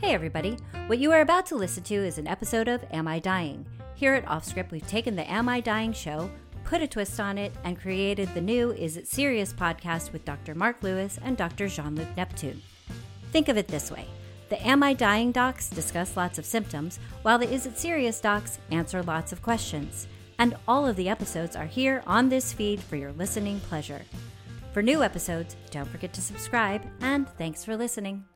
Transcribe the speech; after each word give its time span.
Hey, 0.00 0.14
everybody. 0.14 0.56
What 0.86 0.98
you 0.98 1.12
are 1.12 1.20
about 1.20 1.44
to 1.46 1.56
listen 1.56 1.82
to 1.82 1.94
is 1.94 2.16
an 2.16 2.26
episode 2.26 2.68
of 2.68 2.82
Am 2.90 3.06
I 3.06 3.18
Dying? 3.18 3.66
Here 3.94 4.14
at 4.14 4.24
Offscript, 4.24 4.70
we've 4.70 4.86
taken 4.86 5.14
the 5.14 5.30
Am 5.30 5.46
I 5.46 5.60
Dying 5.60 5.92
show, 5.92 6.30
put 6.64 6.80
a 6.80 6.88
twist 6.88 7.20
on 7.20 7.36
it, 7.36 7.52
and 7.64 7.78
created 7.78 8.32
the 8.32 8.40
new 8.40 8.72
Is 8.72 8.96
It 8.96 9.06
Serious 9.06 9.52
podcast 9.52 10.10
with 10.10 10.24
Dr. 10.24 10.54
Mark 10.54 10.82
Lewis 10.82 11.18
and 11.22 11.36
Dr. 11.36 11.68
Jean 11.68 11.96
Luc 11.96 12.08
Neptune. 12.16 12.62
Think 13.30 13.48
of 13.50 13.58
it 13.58 13.68
this 13.68 13.90
way 13.90 14.06
the 14.48 14.66
Am 14.66 14.82
I 14.82 14.94
Dying 14.94 15.32
docs 15.32 15.68
discuss 15.68 16.16
lots 16.16 16.38
of 16.38 16.46
symptoms, 16.46 16.98
while 17.20 17.38
the 17.38 17.52
Is 17.52 17.66
It 17.66 17.78
Serious 17.78 18.22
docs 18.22 18.58
answer 18.70 19.02
lots 19.02 19.32
of 19.32 19.42
questions. 19.42 20.08
And 20.38 20.56
all 20.66 20.86
of 20.86 20.96
the 20.96 21.10
episodes 21.10 21.56
are 21.56 21.66
here 21.66 22.02
on 22.06 22.30
this 22.30 22.54
feed 22.54 22.80
for 22.80 22.96
your 22.96 23.12
listening 23.12 23.60
pleasure. 23.60 24.00
For 24.72 24.82
new 24.82 25.02
episodes, 25.02 25.56
don't 25.70 25.88
forget 25.88 26.14
to 26.14 26.22
subscribe, 26.22 26.80
and 27.02 27.28
thanks 27.36 27.66
for 27.66 27.76
listening. 27.76 28.29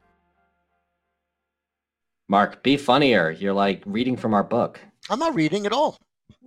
Mark, 2.28 2.62
be 2.62 2.76
funnier. 2.78 3.30
You're 3.30 3.52
like 3.52 3.82
reading 3.84 4.16
from 4.16 4.32
our 4.32 4.44
book. 4.44 4.80
I'm 5.10 5.18
not 5.18 5.34
reading 5.34 5.66
at 5.66 5.72
all. 5.72 5.98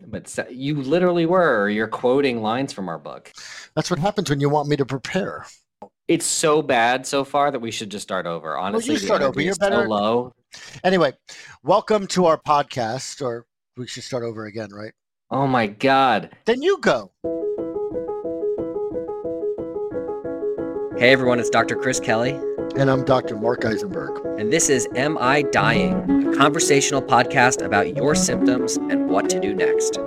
But 0.08 0.36
you 0.50 0.76
literally 0.81 1.27
were. 1.27 1.70
You're 1.70 1.88
quoting 1.88 2.41
lines 2.41 2.73
from 2.73 2.90
our 2.90 2.98
book. 2.98 3.31
That's 3.76 3.91
what 3.91 4.00
happens 4.00 4.30
when 4.30 4.40
you 4.40 4.50
want 4.50 4.70
me 4.70 4.76
to 4.76 4.86
prepare. 4.86 5.45
It's 6.08 6.26
so 6.26 6.63
bad 6.63 7.05
so 7.05 7.23
far 7.23 7.52
that 7.52 7.59
we 7.59 7.70
should 7.70 7.91
just 7.91 8.03
start 8.03 8.26
over. 8.26 8.58
Honestly, 8.58 8.94
well, 8.94 9.02
you 9.02 9.05
start 9.05 9.22
over. 9.22 9.40
You're 9.40 9.55
better. 9.55 9.84
So 9.84 9.90
low. 9.90 10.34
Anyway, 10.84 11.13
welcome 11.62 12.08
to 12.08 12.25
our 12.25 12.39
podcast, 12.39 13.22
or 13.22 13.45
we 13.75 13.86
should 13.86 14.03
start 14.03 14.23
over 14.23 14.45
again, 14.45 14.70
right? 14.72 14.94
Oh 15.30 15.45
my 15.45 15.67
God. 15.67 16.31
Then 16.45 16.64
you 16.64 16.80
go. 16.80 17.12
Hey 20.98 21.12
everyone, 21.12 21.39
it's 21.39 21.52
Dr. 21.52 21.75
Chris 21.75 22.00
Kelly. 22.00 22.39
And 22.77 22.91
I'm 22.91 23.04
Dr. 23.04 23.36
Mark 23.36 23.66
Eisenberg. 23.66 24.23
And 24.40 24.54
this 24.54 24.70
is 24.70 24.88
Am 24.95 25.17
I 25.17 25.41
Dying? 25.41 26.27
A 26.27 26.38
conversational 26.38 27.02
podcast 27.02 27.66
about 27.66 27.95
your 27.95 28.14
symptoms 28.14 28.78
and 28.78 29.09
what 29.09 29.31
to 29.31 29.39
do 29.39 29.56
next. 29.56 29.97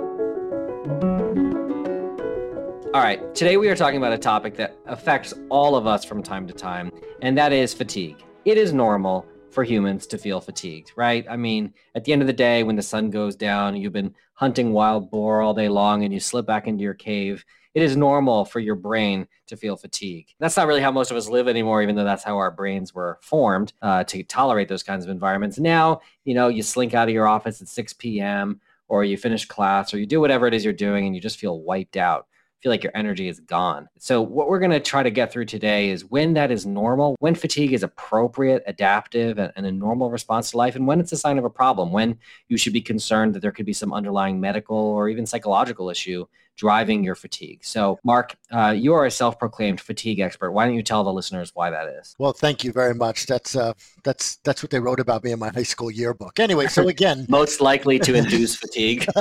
All 2.93 3.01
right, 3.01 3.19
today 3.35 3.57
we 3.57 3.67
are 3.67 3.75
talking 3.75 3.97
about 3.97 4.13
a 4.13 4.17
topic 4.17 4.55
that 4.55 4.77
affects 4.85 5.33
all 5.49 5.75
of 5.75 5.85
us 5.85 6.05
from 6.05 6.23
time 6.23 6.47
to 6.47 6.53
time, 6.53 6.93
and 7.21 7.37
that 7.37 7.51
is 7.51 7.73
fatigue. 7.73 8.23
It 8.45 8.57
is 8.57 8.71
normal 8.71 9.25
for 9.49 9.65
humans 9.65 10.07
to 10.07 10.17
feel 10.17 10.39
fatigued, 10.39 10.93
right? 10.95 11.25
I 11.29 11.35
mean, 11.35 11.73
at 11.93 12.05
the 12.05 12.13
end 12.13 12.21
of 12.21 12.27
the 12.27 12.33
day, 12.33 12.63
when 12.63 12.77
the 12.77 12.81
sun 12.81 13.09
goes 13.09 13.35
down, 13.35 13.75
you've 13.75 13.91
been 13.91 14.15
hunting 14.35 14.71
wild 14.71 15.11
boar 15.11 15.41
all 15.41 15.53
day 15.53 15.67
long 15.67 16.05
and 16.05 16.13
you 16.13 16.21
slip 16.21 16.45
back 16.45 16.67
into 16.67 16.83
your 16.83 16.93
cave 16.93 17.43
it 17.73 17.81
is 17.81 17.95
normal 17.95 18.45
for 18.45 18.59
your 18.59 18.75
brain 18.75 19.27
to 19.47 19.55
feel 19.55 19.77
fatigue. 19.77 20.27
That's 20.39 20.57
not 20.57 20.67
really 20.67 20.81
how 20.81 20.91
most 20.91 21.11
of 21.11 21.17
us 21.17 21.29
live 21.29 21.47
anymore, 21.47 21.81
even 21.81 21.95
though 21.95 22.03
that's 22.03 22.23
how 22.23 22.37
our 22.37 22.51
brains 22.51 22.93
were 22.93 23.19
formed 23.21 23.73
uh, 23.81 24.03
to 24.05 24.23
tolerate 24.23 24.67
those 24.67 24.83
kinds 24.83 25.03
of 25.03 25.09
environments. 25.09 25.59
Now, 25.59 26.01
you 26.25 26.33
know, 26.33 26.47
you 26.47 26.63
slink 26.63 26.93
out 26.93 27.07
of 27.07 27.13
your 27.13 27.27
office 27.27 27.61
at 27.61 27.67
6 27.67 27.93
p.m. 27.93 28.59
or 28.87 29.03
you 29.03 29.17
finish 29.17 29.45
class 29.45 29.93
or 29.93 29.99
you 29.99 30.05
do 30.05 30.19
whatever 30.19 30.47
it 30.47 30.53
is 30.53 30.63
you're 30.63 30.73
doing 30.73 31.05
and 31.05 31.15
you 31.15 31.21
just 31.21 31.39
feel 31.39 31.61
wiped 31.61 31.97
out 31.97 32.27
feel 32.61 32.71
like 32.71 32.83
your 32.83 32.91
energy 32.95 33.27
is 33.27 33.39
gone. 33.39 33.89
So, 33.97 34.21
what 34.21 34.47
we're 34.47 34.59
going 34.59 34.71
to 34.71 34.79
try 34.79 35.03
to 35.03 35.09
get 35.09 35.31
through 35.31 35.45
today 35.45 35.89
is 35.89 36.05
when 36.05 36.33
that 36.33 36.51
is 36.51 36.65
normal, 36.65 37.15
when 37.19 37.35
fatigue 37.35 37.73
is 37.73 37.83
appropriate, 37.83 38.63
adaptive, 38.67 39.37
and, 39.39 39.51
a 39.65 39.71
normal 39.71 40.09
response 40.09 40.51
to 40.51 40.57
life, 40.57 40.75
and 40.75 40.87
when 40.87 40.99
it's 40.99 41.11
a 41.11 41.17
sign 41.17 41.37
of 41.37 41.45
a 41.45 41.49
problem, 41.49 41.91
when 41.91 42.17
you 42.47 42.57
should 42.57 42.73
be 42.73 42.81
concerned 42.81 43.33
that 43.33 43.41
there 43.41 43.51
could 43.51 43.65
be 43.65 43.73
some 43.73 43.93
underlying 43.93 44.39
medical 44.39 44.77
or 44.77 45.09
even 45.09 45.25
psychological 45.25 45.89
issue 45.89 46.25
driving 46.57 47.03
your 47.03 47.15
fatigue. 47.15 47.63
So, 47.63 47.97
Mark, 48.03 48.35
uh, 48.51 48.69
you 48.77 48.93
are 48.93 49.05
a 49.05 49.11
self-proclaimed 49.11 49.79
fatigue 49.79 50.19
expert. 50.19 50.51
Why 50.51 50.65
don't 50.65 50.75
you 50.75 50.83
tell 50.83 51.03
the 51.03 51.11
listeners 51.11 51.51
why 51.53 51.69
that 51.71 51.87
is? 51.87 52.15
Well, 52.19 52.33
thank 52.33 52.63
you 52.63 52.71
very 52.71 52.93
much. 52.93 53.25
That's 53.25 53.55
uh, 53.55 53.73
that's 54.03 54.35
that's 54.43 54.61
what 54.61 54.69
they 54.69 54.79
wrote 54.79 54.99
about 54.99 55.23
me 55.23 55.31
in 55.31 55.39
my 55.39 55.49
high 55.49 55.63
school 55.63 55.89
yearbook. 55.89 56.39
Anyway, 56.39 56.67
so 56.67 56.87
again, 56.87 57.25
most 57.29 57.61
likely 57.61 57.97
to 57.99 58.13
induce 58.13 58.55
fatigue. 58.55 59.07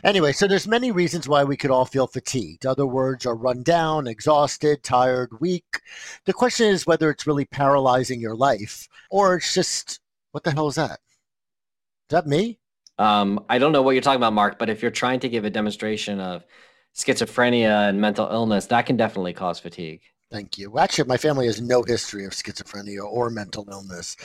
anyway, 0.04 0.32
so 0.32 0.46
there's 0.46 0.68
many 0.68 0.75
reasons 0.84 1.28
why 1.28 1.44
we 1.44 1.56
could 1.56 1.70
all 1.70 1.84
feel 1.84 2.06
fatigued. 2.06 2.66
Other 2.66 2.86
words 2.86 3.26
are 3.26 3.34
run 3.34 3.62
down, 3.62 4.06
exhausted, 4.06 4.82
tired, 4.82 5.40
weak. 5.40 5.80
The 6.24 6.32
question 6.32 6.68
is 6.68 6.86
whether 6.86 7.10
it's 7.10 7.26
really 7.26 7.44
paralyzing 7.44 8.20
your 8.20 8.36
life 8.36 8.88
or 9.10 9.36
it's 9.36 9.54
just 9.54 10.00
what 10.32 10.44
the 10.44 10.52
hell 10.52 10.68
is 10.68 10.74
that? 10.74 11.00
Is 11.00 12.10
that 12.10 12.26
me? 12.26 12.58
Um, 12.98 13.44
I 13.48 13.58
don't 13.58 13.72
know 13.72 13.82
what 13.82 13.92
you're 13.92 14.02
talking 14.02 14.20
about, 14.20 14.32
Mark, 14.32 14.58
but 14.58 14.70
if 14.70 14.82
you're 14.82 14.90
trying 14.90 15.20
to 15.20 15.28
give 15.28 15.44
a 15.44 15.50
demonstration 15.50 16.20
of 16.20 16.44
schizophrenia 16.94 17.88
and 17.88 18.00
mental 18.00 18.28
illness, 18.28 18.66
that 18.66 18.86
can 18.86 18.96
definitely 18.96 19.32
cause 19.32 19.58
fatigue. 19.58 20.02
Thank 20.30 20.58
you. 20.58 20.78
Actually, 20.78 21.08
my 21.08 21.16
family 21.16 21.46
has 21.46 21.60
no 21.60 21.82
history 21.82 22.24
of 22.24 22.32
schizophrenia 22.32 23.04
or 23.04 23.30
mental 23.30 23.68
illness. 23.70 24.16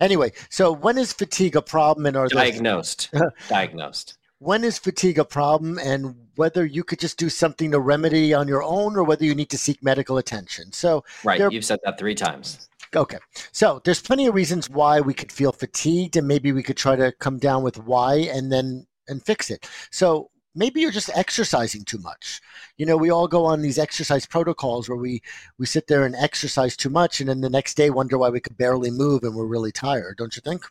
Anyway, 0.00 0.32
so 0.48 0.72
when 0.72 0.96
is 0.96 1.12
fatigue 1.12 1.56
a 1.56 1.62
problem 1.62 2.06
and 2.06 2.16
are 2.16 2.28
diagnosed? 2.28 3.12
diagnosed 3.48 4.16
when 4.40 4.64
is 4.64 4.78
fatigue 4.78 5.18
a 5.18 5.24
problem 5.24 5.78
and 5.78 6.16
whether 6.36 6.64
you 6.64 6.82
could 6.82 6.98
just 6.98 7.18
do 7.18 7.28
something 7.28 7.70
to 7.70 7.78
remedy 7.78 8.32
on 8.32 8.48
your 8.48 8.62
own 8.62 8.96
or 8.96 9.04
whether 9.04 9.24
you 9.24 9.34
need 9.34 9.50
to 9.50 9.58
seek 9.58 9.82
medical 9.82 10.16
attention. 10.16 10.72
So, 10.72 11.04
right, 11.22 11.38
there, 11.38 11.52
you've 11.52 11.64
said 11.64 11.78
that 11.84 11.98
three 11.98 12.14
times. 12.14 12.68
Okay. 12.96 13.18
So, 13.52 13.82
there's 13.84 14.00
plenty 14.00 14.26
of 14.26 14.34
reasons 14.34 14.70
why 14.70 15.00
we 15.00 15.12
could 15.12 15.30
feel 15.30 15.52
fatigued 15.52 16.16
and 16.16 16.26
maybe 16.26 16.52
we 16.52 16.62
could 16.62 16.78
try 16.78 16.96
to 16.96 17.12
come 17.12 17.38
down 17.38 17.62
with 17.62 17.76
why 17.84 18.14
and 18.14 18.50
then 18.50 18.86
and 19.08 19.22
fix 19.22 19.50
it. 19.50 19.68
So, 19.90 20.30
maybe 20.54 20.80
you're 20.80 20.90
just 20.90 21.10
exercising 21.14 21.84
too 21.84 21.98
much. 21.98 22.40
You 22.78 22.86
know, 22.86 22.96
we 22.96 23.10
all 23.10 23.28
go 23.28 23.44
on 23.44 23.60
these 23.60 23.78
exercise 23.78 24.24
protocols 24.24 24.88
where 24.88 24.98
we 24.98 25.20
we 25.58 25.66
sit 25.66 25.86
there 25.86 26.06
and 26.06 26.16
exercise 26.16 26.78
too 26.78 26.90
much 26.90 27.20
and 27.20 27.28
then 27.28 27.42
the 27.42 27.50
next 27.50 27.74
day 27.74 27.90
wonder 27.90 28.16
why 28.16 28.30
we 28.30 28.40
could 28.40 28.56
barely 28.56 28.90
move 28.90 29.22
and 29.22 29.36
we're 29.36 29.44
really 29.44 29.70
tired, 29.70 30.16
don't 30.16 30.34
you 30.34 30.40
think? 30.40 30.64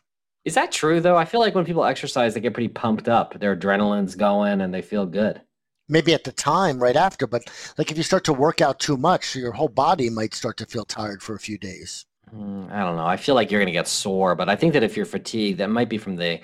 Is 0.44 0.54
that 0.54 0.72
true 0.72 1.00
though? 1.00 1.16
I 1.16 1.24
feel 1.24 1.40
like 1.40 1.54
when 1.54 1.64
people 1.64 1.84
exercise, 1.84 2.34
they 2.34 2.40
get 2.40 2.54
pretty 2.54 2.68
pumped 2.68 3.08
up. 3.08 3.38
Their 3.38 3.56
adrenaline's 3.56 4.14
going 4.14 4.60
and 4.60 4.72
they 4.72 4.82
feel 4.82 5.06
good. 5.06 5.40
Maybe 5.88 6.14
at 6.14 6.24
the 6.24 6.32
time, 6.32 6.78
right 6.78 6.96
after, 6.96 7.26
but 7.26 7.42
like 7.76 7.90
if 7.90 7.96
you 7.96 8.04
start 8.04 8.24
to 8.24 8.32
work 8.32 8.60
out 8.60 8.78
too 8.78 8.96
much, 8.96 9.34
your 9.34 9.52
whole 9.52 9.68
body 9.68 10.08
might 10.08 10.34
start 10.34 10.56
to 10.58 10.66
feel 10.66 10.84
tired 10.84 11.22
for 11.22 11.34
a 11.34 11.38
few 11.38 11.58
days. 11.58 12.06
Mm, 12.34 12.70
I 12.70 12.80
don't 12.80 12.96
know. 12.96 13.06
I 13.06 13.16
feel 13.16 13.34
like 13.34 13.50
you're 13.50 13.60
going 13.60 13.66
to 13.66 13.72
get 13.72 13.88
sore, 13.88 14.34
but 14.36 14.48
I 14.48 14.54
think 14.54 14.72
that 14.74 14.84
if 14.84 14.96
you're 14.96 15.04
fatigued, 15.04 15.58
that 15.58 15.68
might 15.68 15.88
be 15.88 15.98
from 15.98 16.16
the 16.16 16.40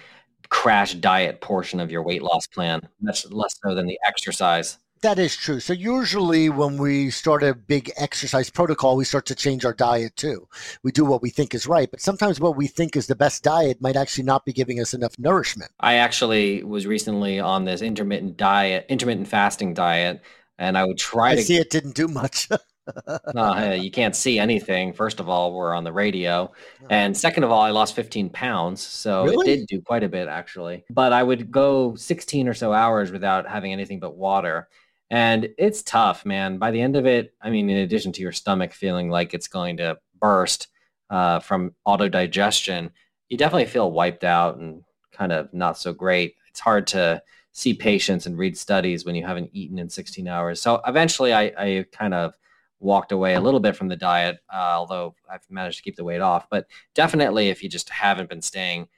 crash 0.49 0.95
diet 0.95 1.41
portion 1.41 1.81
of 1.81 1.91
your 1.91 2.03
weight 2.03 2.23
loss 2.23 2.47
plan. 2.47 2.81
much 3.01 3.25
less 3.31 3.57
so 3.65 3.75
than 3.75 3.87
the 3.87 3.99
exercise. 4.05 4.79
That 5.03 5.19
is 5.19 5.37
true. 5.37 5.61
So 5.61 5.73
usually 5.73 6.49
when 6.49 6.79
we 6.79 7.11
start 7.11 7.43
a 7.43 7.55
big 7.55 7.91
exercise 7.97 8.51
protocol, 8.51 8.97
we 8.97 9.05
start 9.05 9.27
to 9.27 9.35
change 9.35 9.65
our 9.65 9.75
diet 9.75 10.17
too. 10.17 10.49
We 10.83 10.91
do 10.91 11.05
what 11.05 11.23
we 11.23 11.31
think 11.31 11.55
is 11.55 11.67
right, 11.67 11.91
but 11.91 12.01
sometimes 12.01 12.41
what 12.41 12.57
we 12.57 12.67
think 12.67 12.97
is 12.97 13.07
the 13.07 13.15
best 13.15 13.43
diet 13.43 13.81
might 13.81 13.97
actually 13.97 14.25
not 14.25 14.45
be 14.45 14.53
giving 14.53 14.81
us 14.81 14.95
enough 14.95 15.19
nourishment. 15.19 15.71
I 15.81 15.95
actually 15.95 16.63
was 16.63 16.87
recently 16.87 17.39
on 17.39 17.65
this 17.65 17.83
intermittent 17.83 18.37
diet, 18.37 18.87
intermittent 18.89 19.29
fasting 19.29 19.75
diet, 19.75 20.23
and 20.59 20.79
I 20.79 20.85
would 20.85 20.99
try 20.99 21.33
I 21.33 21.35
to 21.37 21.43
see 21.43 21.57
it 21.57 21.71
didn't 21.71 21.95
do 21.95 22.09
much. 22.09 22.49
uh, 23.07 23.77
you 23.79 23.91
can't 23.91 24.17
see 24.17 24.39
anything. 24.39 24.93
First 24.93 25.21
of 25.21 25.29
all, 25.29 25.53
we're 25.53 25.75
on 25.75 25.85
the 25.85 25.93
radio. 25.93 26.53
And 26.89 27.17
second 27.17 27.45
of 27.45 27.51
all, 27.51 27.61
I 27.61 27.71
lost 27.71 27.95
15 27.95 28.31
pounds. 28.31 28.81
So 28.81 29.25
really? 29.25 29.53
it 29.53 29.57
did 29.57 29.67
do 29.67 29.83
quite 29.83 30.05
a 30.05 30.09
bit, 30.09 30.29
actually. 30.29 30.85
But 30.91 31.13
I 31.13 31.23
would 31.23 31.51
go 31.51 31.95
16 31.97 32.49
or 32.49 32.55
so 32.55 32.73
hours 32.73 33.11
without 33.11 33.49
having 33.49 33.73
anything 33.73 34.01
but 34.01 34.17
water. 34.17 34.69
And 35.11 35.51
it's 35.57 35.83
tough, 35.83 36.25
man. 36.25 36.59
By 36.59 36.71
the 36.71 36.81
end 36.81 36.97
of 36.97 37.07
it, 37.07 37.33
I 37.41 37.51
mean, 37.51 37.71
in 37.71 37.79
addition 37.79 38.13
to 38.13 38.23
your 38.23 38.33
stomach 38.33 38.73
feeling 38.73 39.09
like 39.09 39.35
it's 39.35 39.49
going 39.49 39.77
to 39.77 39.99
burst 40.21 40.69
uh, 41.11 41.41
from 41.41 41.75
auto 41.85 42.09
digestion, 42.09 42.91
you 43.29 43.37
definitely 43.37 43.67
feel 43.67 43.93
wiped 43.93 44.25
out 44.25 44.57
and 44.59 44.83
kind 45.13 45.33
of 45.33 45.53
not 45.55 45.79
so 45.79 45.93
great. 45.93 46.35
It's 46.49 46.61
hard 46.61 46.87
to 46.89 47.23
see 47.53 47.73
patients 47.73 48.27
and 48.27 48.37
read 48.37 48.59
studies 48.59 49.05
when 49.05 49.15
you 49.15 49.25
haven't 49.25 49.51
eaten 49.53 49.79
in 49.79 49.89
16 49.89 50.27
hours. 50.27 50.61
So 50.61 50.81
eventually, 50.87 51.33
I, 51.33 51.53
I 51.57 51.87
kind 51.93 52.13
of 52.13 52.35
walked 52.81 53.13
away 53.13 53.35
a 53.35 53.41
little 53.41 53.61
bit 53.61 53.77
from 53.77 53.89
the 53.89 53.97
diet, 53.97 54.39
uh, 54.53 54.75
although 54.77 55.15
I've 55.31 55.49
managed 55.49 55.79
to 55.79 55.83
keep 55.83 55.97
the 55.97 56.05
weight 56.05 56.21
off. 56.21 56.49
But 56.51 56.67
definitely, 56.95 57.49
if 57.49 57.63
you 57.63 57.69
just 57.69 57.89
haven't 57.89 58.29
been 58.29 58.43
staying 58.43 58.89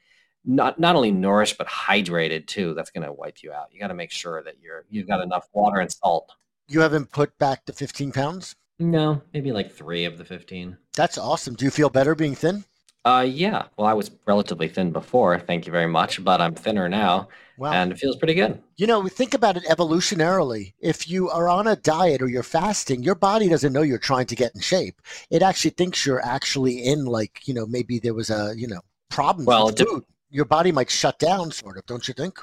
not 0.45 0.79
not 0.79 0.97
only 0.97 1.11
nourished 1.11 1.59
but 1.59 1.67
hydrated 1.67 2.47
too. 2.47 2.75
That's 2.75 2.91
going 2.91 3.07
to 3.07 3.13
wipe 3.13 3.43
you 3.43 3.53
out. 3.53 3.67
You 3.73 3.81
got 3.81 3.89
to 3.89 3.95
make 3.95 4.11
sure 4.11 4.43
that 4.43 4.55
you're 4.63 4.85
you've 4.91 5.09
got 5.09 5.23
enough 5.23 5.49
water 5.53 5.81
and 5.81 5.91
salt. 5.93 6.33
You 6.69 6.81
haven't 6.81 7.11
put 7.11 7.37
back 7.39 7.65
the 7.65 7.73
15 7.73 8.13
pounds? 8.13 8.55
No, 8.79 9.23
maybe 9.33 9.53
like 9.53 9.73
three 9.73 10.05
of 10.05 10.19
the 10.19 10.25
15. 10.25 10.77
That's 10.95 11.19
awesome. 11.19 11.55
Do 11.55 11.65
you 11.65 11.71
feel 11.71 11.89
better 11.89 12.15
being 12.15 12.35
thin? 12.35 12.65
Uh, 13.05 13.23
yeah. 13.27 13.65
Well, 13.77 13.87
I 13.87 13.95
was 13.95 14.11
relatively 14.27 14.69
thin 14.69 14.93
before. 14.93 15.39
Thank 15.39 15.67
you 15.67 15.73
very 15.73 15.87
much, 15.87 16.23
but 16.23 16.41
I'm 16.41 16.55
thinner 16.55 16.89
now, 16.89 17.29
wow. 17.57 17.73
and 17.73 17.91
it 17.91 17.99
feels 17.99 18.17
pretty 18.17 18.35
good. 18.35 18.61
You 18.77 18.87
know, 18.87 19.07
think 19.09 19.35
about 19.35 19.57
it 19.57 19.65
evolutionarily. 19.65 20.75
If 20.79 21.09
you 21.09 21.31
are 21.31 21.49
on 21.49 21.67
a 21.67 21.77
diet 21.77 22.21
or 22.21 22.29
you're 22.29 22.43
fasting, 22.43 23.03
your 23.03 23.15
body 23.15 23.49
doesn't 23.49 23.73
know 23.73 23.83
you're 23.83 23.99
trying 23.99 24.27
to 24.27 24.37
get 24.37 24.55
in 24.55 24.61
shape. 24.61 25.01
It 25.31 25.43
actually 25.43 25.71
thinks 25.71 26.05
you're 26.05 26.25
actually 26.25 26.85
in, 26.85 27.07
like, 27.07 27.49
you 27.49 27.55
know, 27.55 27.67
maybe 27.67 27.99
there 27.99 28.15
was 28.15 28.31
a, 28.31 28.53
you 28.57 28.69
know, 28.69 28.81
problem. 29.09 29.47
Well, 29.47 29.67
with 29.67 29.79
food 29.79 30.05
your 30.31 30.45
body 30.45 30.73
might 30.73 30.91
shut 30.91 31.19
down, 31.19 31.51
sort 31.51 31.79
of, 31.79 31.87
don't 31.87 32.07
you 32.07 32.15
think? 32.15 32.39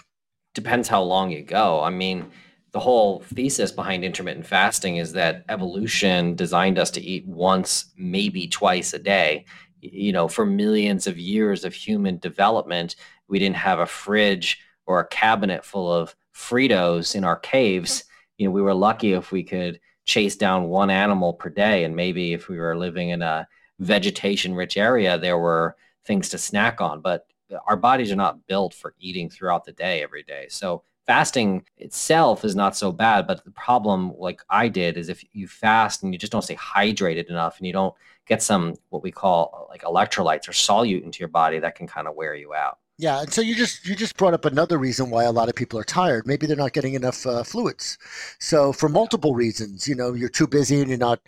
Depends 0.53 0.87
how 0.87 1.01
long 1.01 1.31
you 1.31 1.43
go. 1.43 1.81
I 1.81 1.89
mean, 1.89 2.31
the 2.71 2.79
whole 2.79 3.21
thesis 3.33 3.71
behind 3.71 4.03
intermittent 4.03 4.45
fasting 4.45 4.97
is 4.97 5.13
that 5.13 5.45
evolution 5.49 6.35
designed 6.35 6.77
us 6.77 6.91
to 6.91 7.01
eat 7.01 7.25
once, 7.25 7.93
maybe 7.97 8.47
twice 8.47 8.93
a 8.93 8.99
day. 8.99 9.45
you 9.81 10.11
know, 10.11 10.27
for 10.27 10.45
millions 10.45 11.07
of 11.07 11.17
years 11.17 11.63
of 11.63 11.73
human 11.73 12.17
development, 12.17 12.95
we 13.27 13.39
didn't 13.39 13.55
have 13.57 13.79
a 13.79 13.85
fridge 13.85 14.59
or 14.85 14.99
a 14.99 15.07
cabinet 15.07 15.63
full 15.63 15.91
of 15.91 16.15
Fritos 16.33 17.15
in 17.15 17.23
our 17.23 17.37
caves. 17.37 18.03
You 18.37 18.47
know, 18.47 18.51
we 18.51 18.61
were 18.61 18.73
lucky 18.73 19.13
if 19.13 19.31
we 19.31 19.43
could 19.43 19.79
chase 20.05 20.35
down 20.35 20.67
one 20.67 20.89
animal 20.89 21.33
per 21.33 21.49
day. 21.49 21.83
And 21.83 21.95
maybe 21.95 22.33
if 22.33 22.47
we 22.49 22.57
were 22.57 22.77
living 22.77 23.09
in 23.09 23.21
a 23.21 23.47
vegetation 23.79 24.53
rich 24.53 24.77
area, 24.77 25.17
there 25.17 25.37
were 25.37 25.75
things 26.05 26.29
to 26.29 26.37
snack 26.37 26.81
on. 26.81 27.01
But 27.01 27.25
our 27.68 27.77
bodies 27.77 28.12
are 28.12 28.15
not 28.15 28.45
built 28.47 28.74
for 28.74 28.95
eating 29.00 29.30
throughout 29.30 29.65
the 29.65 29.71
day 29.71 30.03
every 30.03 30.24
day. 30.24 30.47
So 30.50 30.83
fasting 31.06 31.63
itself 31.77 32.44
is 32.44 32.56
not 32.56 32.75
so 32.75 32.92
bad. 32.92 33.27
But 33.27 33.44
the 33.44 33.51
problem, 33.51 34.13
like 34.18 34.42
I 34.50 34.68
did, 34.68 34.97
is 34.97 35.09
if 35.09 35.24
you 35.33 35.47
fast 35.47 36.03
and 36.03 36.13
you 36.13 36.19
just 36.19 36.31
don't 36.31 36.42
stay 36.42 36.56
hydrated 36.56 37.30
enough 37.30 37.57
and 37.57 37.68
you 37.68 37.74
don't 37.74 37.94
get 38.27 38.42
some 38.42 38.75
what 38.89 39.03
we 39.03 39.12
call 39.12 39.68
like 39.69 39.83
electrolytes 39.83 40.47
or 40.47 40.51
solute 40.51 41.03
into 41.03 41.19
your 41.19 41.27
body, 41.30 41.59
that 41.59 41.75
can 41.75 41.88
kind 41.88 42.07
of 42.07 42.15
wear 42.15 42.36
you 42.36 42.53
out. 42.53 42.80
Yeah, 42.97 43.21
and 43.21 43.33
so 43.33 43.42
you 43.42 43.56
just 43.56 43.86
you 43.86 43.94
just 43.94 44.15
brought 44.15 44.33
up 44.33 44.45
another 44.45 44.77
reason 44.77 45.09
why 45.09 45.25
a 45.25 45.31
lot 45.31 45.50
of 45.50 45.56
people 45.56 45.77
are 45.77 45.83
tired. 45.83 46.25
Maybe 46.25 46.47
they're 46.47 46.56
not 46.56 46.71
getting 46.71 46.94
enough 46.94 47.25
uh, 47.27 47.44
fluids. 47.44 47.97
So 48.39 48.71
for 48.71 48.88
multiple 48.88 49.36
reasons, 49.36 49.86
you 49.86 49.95
know, 49.95 50.13
you're 50.13 50.30
too 50.30 50.47
busy 50.47 50.80
and 50.80 50.88
you're 50.88 50.97
not 50.97 51.19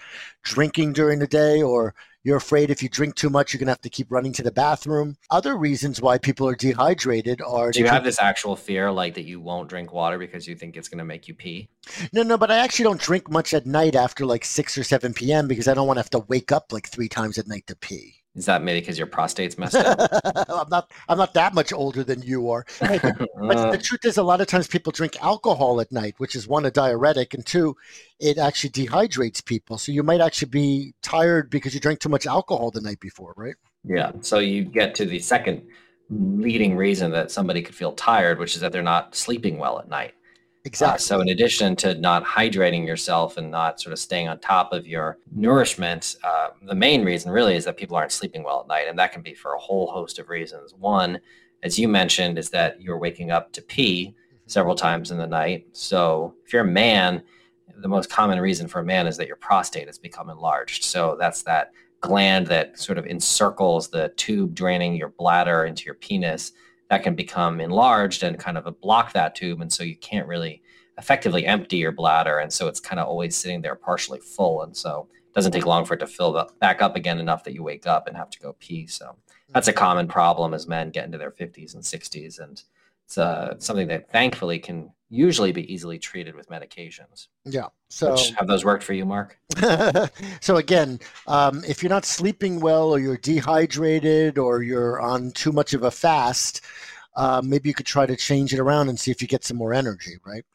drinking 0.43 0.93
during 0.93 1.19
the 1.19 1.27
day, 1.27 1.61
or 1.61 1.93
you're 2.27 2.37
afraid 2.37 2.69
if 2.69 2.83
you 2.83 2.89
drink 2.89 3.15
too 3.15 3.29
much, 3.29 3.53
you're 3.53 3.59
going 3.59 3.67
to 3.67 3.71
have 3.71 3.81
to 3.81 3.89
keep 3.89 4.11
running 4.11 4.33
to 4.33 4.43
the 4.43 4.51
bathroom. 4.51 5.15
Other 5.31 5.55
reasons 5.57 6.01
why 6.01 6.17
people 6.17 6.47
are 6.47 6.55
dehydrated 6.55 7.41
are. 7.41 7.71
Do 7.71 7.79
you 7.79 7.87
have 7.87 8.03
this 8.03 8.19
actual 8.19 8.55
fear, 8.55 8.91
like 8.91 9.15
that 9.15 9.23
you 9.23 9.39
won't 9.39 9.69
drink 9.69 9.93
water 9.93 10.17
because 10.17 10.47
you 10.47 10.55
think 10.55 10.75
it's 10.75 10.89
going 10.89 10.99
to 10.99 11.05
make 11.05 11.27
you 11.27 11.33
pee? 11.33 11.69
No, 12.11 12.23
no, 12.23 12.37
but 12.37 12.51
I 12.51 12.57
actually 12.57 12.83
don't 12.83 12.99
drink 12.99 13.31
much 13.31 13.53
at 13.53 13.65
night 13.65 13.95
after 13.95 14.25
like 14.25 14.43
six 14.43 14.77
or 14.77 14.83
seven 14.83 15.13
p.m. 15.13 15.47
because 15.47 15.67
I 15.67 15.73
don't 15.73 15.87
want 15.87 15.97
to 15.97 16.01
have 16.01 16.09
to 16.11 16.25
wake 16.27 16.51
up 16.51 16.73
like 16.73 16.89
three 16.89 17.07
times 17.07 17.37
at 17.37 17.47
night 17.47 17.65
to 17.67 17.75
pee. 17.75 18.15
Is 18.37 18.45
that 18.45 18.61
maybe 18.61 18.79
because 18.79 18.97
your 18.97 19.07
prostate's 19.07 19.57
messed 19.59 19.75
up? 19.75 20.09
I'm 20.47 20.69
not. 20.69 20.91
I'm 21.09 21.17
not 21.17 21.33
that 21.33 21.53
much 21.53 21.73
older 21.73 22.03
than 22.03 22.21
you 22.21 22.49
are. 22.51 22.65
Hey, 22.79 22.99
but, 23.01 23.17
but, 23.39 23.57
uh. 23.57 23.71
the 23.71 23.77
truth 23.79 24.05
is, 24.05 24.17
a 24.17 24.23
lot 24.23 24.39
of 24.41 24.47
times 24.47 24.67
people 24.67 24.91
drink 24.91 25.21
alcohol 25.21 25.81
at 25.81 25.91
night, 25.91 26.15
which 26.19 26.35
is 26.35 26.47
one 26.47 26.65
a 26.65 26.71
diuretic, 26.71 27.33
and 27.33 27.45
two, 27.45 27.75
it 28.19 28.37
actually 28.37 28.69
dehydrates 28.69 29.43
people. 29.43 29.77
So 29.79 29.91
you 29.91 30.03
might 30.03 30.21
actually 30.21 30.49
be 30.49 30.93
tired 31.01 31.49
because 31.49 31.73
you 31.73 31.79
drank 31.79 31.99
too 31.99 32.09
much 32.09 32.27
alcohol 32.27 32.69
the 32.69 32.81
night 32.81 32.99
before, 32.99 33.33
right? 33.35 33.55
Yeah. 33.83 34.11
So 34.21 34.37
you 34.39 34.63
get 34.63 34.93
to 34.95 35.05
the 35.05 35.19
second 35.19 35.63
leading 36.09 36.77
reason 36.77 37.11
that 37.11 37.31
somebody 37.31 37.61
could 37.63 37.75
feel 37.75 37.91
tired, 37.93 38.39
which 38.39 38.55
is 38.55 38.61
that 38.61 38.71
they're 38.71 38.83
not 38.83 39.15
sleeping 39.15 39.57
well 39.57 39.79
at 39.79 39.89
night. 39.89 40.13
Exactly. 40.65 40.95
Uh, 40.95 40.97
so, 40.97 41.21
in 41.21 41.29
addition 41.29 41.75
to 41.77 41.95
not 41.95 42.25
hydrating 42.25 42.85
yourself 42.85 43.37
and 43.37 43.49
not 43.49 43.79
sort 43.79 43.93
of 43.93 43.99
staying 43.99 44.27
on 44.27 44.39
top 44.39 44.73
of 44.73 44.85
your 44.85 45.17
nourishment, 45.33 46.17
uh, 46.23 46.49
the 46.63 46.75
main 46.75 47.05
reason 47.05 47.31
really 47.31 47.55
is 47.55 47.65
that 47.65 47.77
people 47.77 47.95
aren't 47.95 48.11
sleeping 48.11 48.43
well 48.43 48.61
at 48.61 48.67
night. 48.67 48.87
And 48.87 48.99
that 48.99 49.13
can 49.13 49.21
be 49.21 49.33
for 49.33 49.53
a 49.53 49.59
whole 49.59 49.87
host 49.87 50.19
of 50.19 50.29
reasons. 50.29 50.73
One, 50.73 51.19
as 51.63 51.79
you 51.79 51.87
mentioned, 51.87 52.37
is 52.37 52.49
that 52.49 52.81
you're 52.81 52.97
waking 52.97 53.31
up 53.31 53.51
to 53.53 53.61
pee 53.61 54.07
mm-hmm. 54.07 54.37
several 54.47 54.75
times 54.75 55.11
in 55.11 55.17
the 55.17 55.27
night. 55.27 55.67
So, 55.71 56.35
if 56.45 56.51
you're 56.51 56.63
a 56.63 56.65
man, 56.65 57.23
the 57.77 57.87
most 57.87 58.09
common 58.09 58.39
reason 58.39 58.67
for 58.67 58.79
a 58.79 58.85
man 58.85 59.07
is 59.07 59.15
that 59.17 59.27
your 59.27 59.37
prostate 59.37 59.87
has 59.87 59.97
become 59.97 60.29
enlarged. 60.29 60.83
So, 60.83 61.15
that's 61.17 61.43
that 61.43 61.71
gland 62.01 62.47
that 62.47 62.77
sort 62.77 62.97
of 62.97 63.05
encircles 63.07 63.89
the 63.89 64.09
tube 64.17 64.53
draining 64.53 64.95
your 64.95 65.09
bladder 65.09 65.65
into 65.65 65.85
your 65.85 65.95
penis 65.95 66.51
that 66.89 67.03
can 67.03 67.15
become 67.15 67.59
enlarged 67.59 68.23
and 68.23 68.39
kind 68.39 68.57
of 68.57 68.81
block 68.81 69.13
that 69.13 69.35
tube. 69.35 69.61
And 69.61 69.71
so 69.71 69.83
you 69.83 69.95
can't 69.97 70.27
really 70.27 70.61
effectively 70.97 71.45
empty 71.45 71.77
your 71.77 71.91
bladder. 71.91 72.39
And 72.39 72.51
so 72.51 72.67
it's 72.67 72.79
kind 72.79 72.99
of 72.99 73.07
always 73.07 73.35
sitting 73.35 73.61
there 73.61 73.75
partially 73.75 74.19
full. 74.19 74.63
And 74.63 74.75
so 74.75 75.07
it 75.13 75.33
doesn't 75.33 75.51
take 75.51 75.65
long 75.65 75.85
for 75.85 75.93
it 75.93 75.99
to 75.99 76.07
fill 76.07 76.49
back 76.59 76.81
up 76.81 76.95
again 76.95 77.19
enough 77.19 77.43
that 77.43 77.53
you 77.53 77.63
wake 77.63 77.85
up 77.85 78.07
and 78.07 78.17
have 78.17 78.29
to 78.31 78.39
go 78.39 78.55
pee. 78.59 78.87
So 78.87 79.15
that's 79.49 79.67
a 79.67 79.73
common 79.73 80.07
problem 80.07 80.53
as 80.53 80.67
men 80.67 80.89
get 80.89 81.05
into 81.05 81.17
their 81.17 81.31
50s 81.31 81.75
and 81.75 81.83
60s. 81.83 82.39
And 82.39 82.61
it's 83.05 83.17
uh, 83.17 83.55
something 83.59 83.87
that 83.89 84.11
thankfully 84.11 84.59
can 84.59 84.91
usually 85.09 85.51
be 85.51 85.71
easily 85.71 85.97
treated 85.97 86.35
with 86.35 86.49
medications. 86.49 87.27
Yeah. 87.45 87.67
So 87.89 88.11
Which, 88.11 88.31
have 88.31 88.47
those 88.47 88.65
worked 88.65 88.83
for 88.83 88.93
you, 88.93 89.05
Mark? 89.05 89.39
so 90.41 90.57
again, 90.57 90.99
um, 91.27 91.63
if 91.67 91.81
you're 91.81 91.89
not 91.89 92.05
sleeping 92.05 92.59
well, 92.59 92.91
or 92.91 92.99
you're 92.99 93.17
dehydrated, 93.17 94.37
or 94.37 94.61
you're 94.61 94.99
on 94.99 95.31
too 95.31 95.51
much 95.51 95.73
of 95.73 95.83
a 95.83 95.91
fast, 95.91 96.61
uh, 97.15 97.41
maybe 97.43 97.67
you 97.67 97.73
could 97.73 97.85
try 97.85 98.05
to 98.05 98.15
change 98.15 98.53
it 98.53 98.59
around 98.59 98.89
and 98.89 98.99
see 98.99 99.09
if 99.09 99.21
you 99.21 99.27
get 99.27 99.43
some 99.43 99.57
more 99.57 99.73
energy, 99.73 100.17
right? 100.23 100.45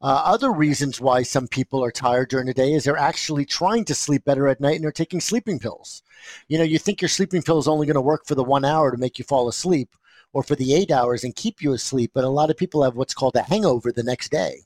Uh, 0.00 0.22
other 0.24 0.52
reasons 0.52 1.00
why 1.00 1.22
some 1.22 1.48
people 1.48 1.82
are 1.82 1.90
tired 1.90 2.28
during 2.28 2.46
the 2.46 2.54
day 2.54 2.74
is 2.74 2.84
they're 2.84 2.96
actually 2.96 3.44
trying 3.44 3.84
to 3.84 3.94
sleep 3.94 4.24
better 4.24 4.46
at 4.46 4.60
night 4.60 4.76
and 4.76 4.84
they're 4.84 4.92
taking 4.92 5.20
sleeping 5.20 5.58
pills. 5.58 6.02
You 6.46 6.58
know, 6.58 6.64
you 6.64 6.78
think 6.78 7.02
your 7.02 7.08
sleeping 7.08 7.42
pill 7.42 7.58
is 7.58 7.66
only 7.66 7.86
going 7.86 7.96
to 7.96 8.00
work 8.00 8.24
for 8.24 8.36
the 8.36 8.44
one 8.44 8.64
hour 8.64 8.92
to 8.92 8.98
make 8.98 9.18
you 9.18 9.24
fall 9.24 9.48
asleep 9.48 9.88
or 10.32 10.42
for 10.42 10.54
the 10.54 10.74
eight 10.74 10.90
hours 10.90 11.24
and 11.24 11.34
keep 11.34 11.62
you 11.62 11.72
asleep. 11.72 12.12
But 12.14 12.24
a 12.24 12.28
lot 12.28 12.50
of 12.50 12.56
people 12.56 12.82
have 12.82 12.96
what's 12.96 13.14
called 13.14 13.36
a 13.36 13.42
hangover 13.42 13.92
the 13.92 14.02
next 14.02 14.30
day. 14.30 14.62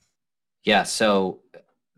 Yeah. 0.65 0.83
So 0.83 1.41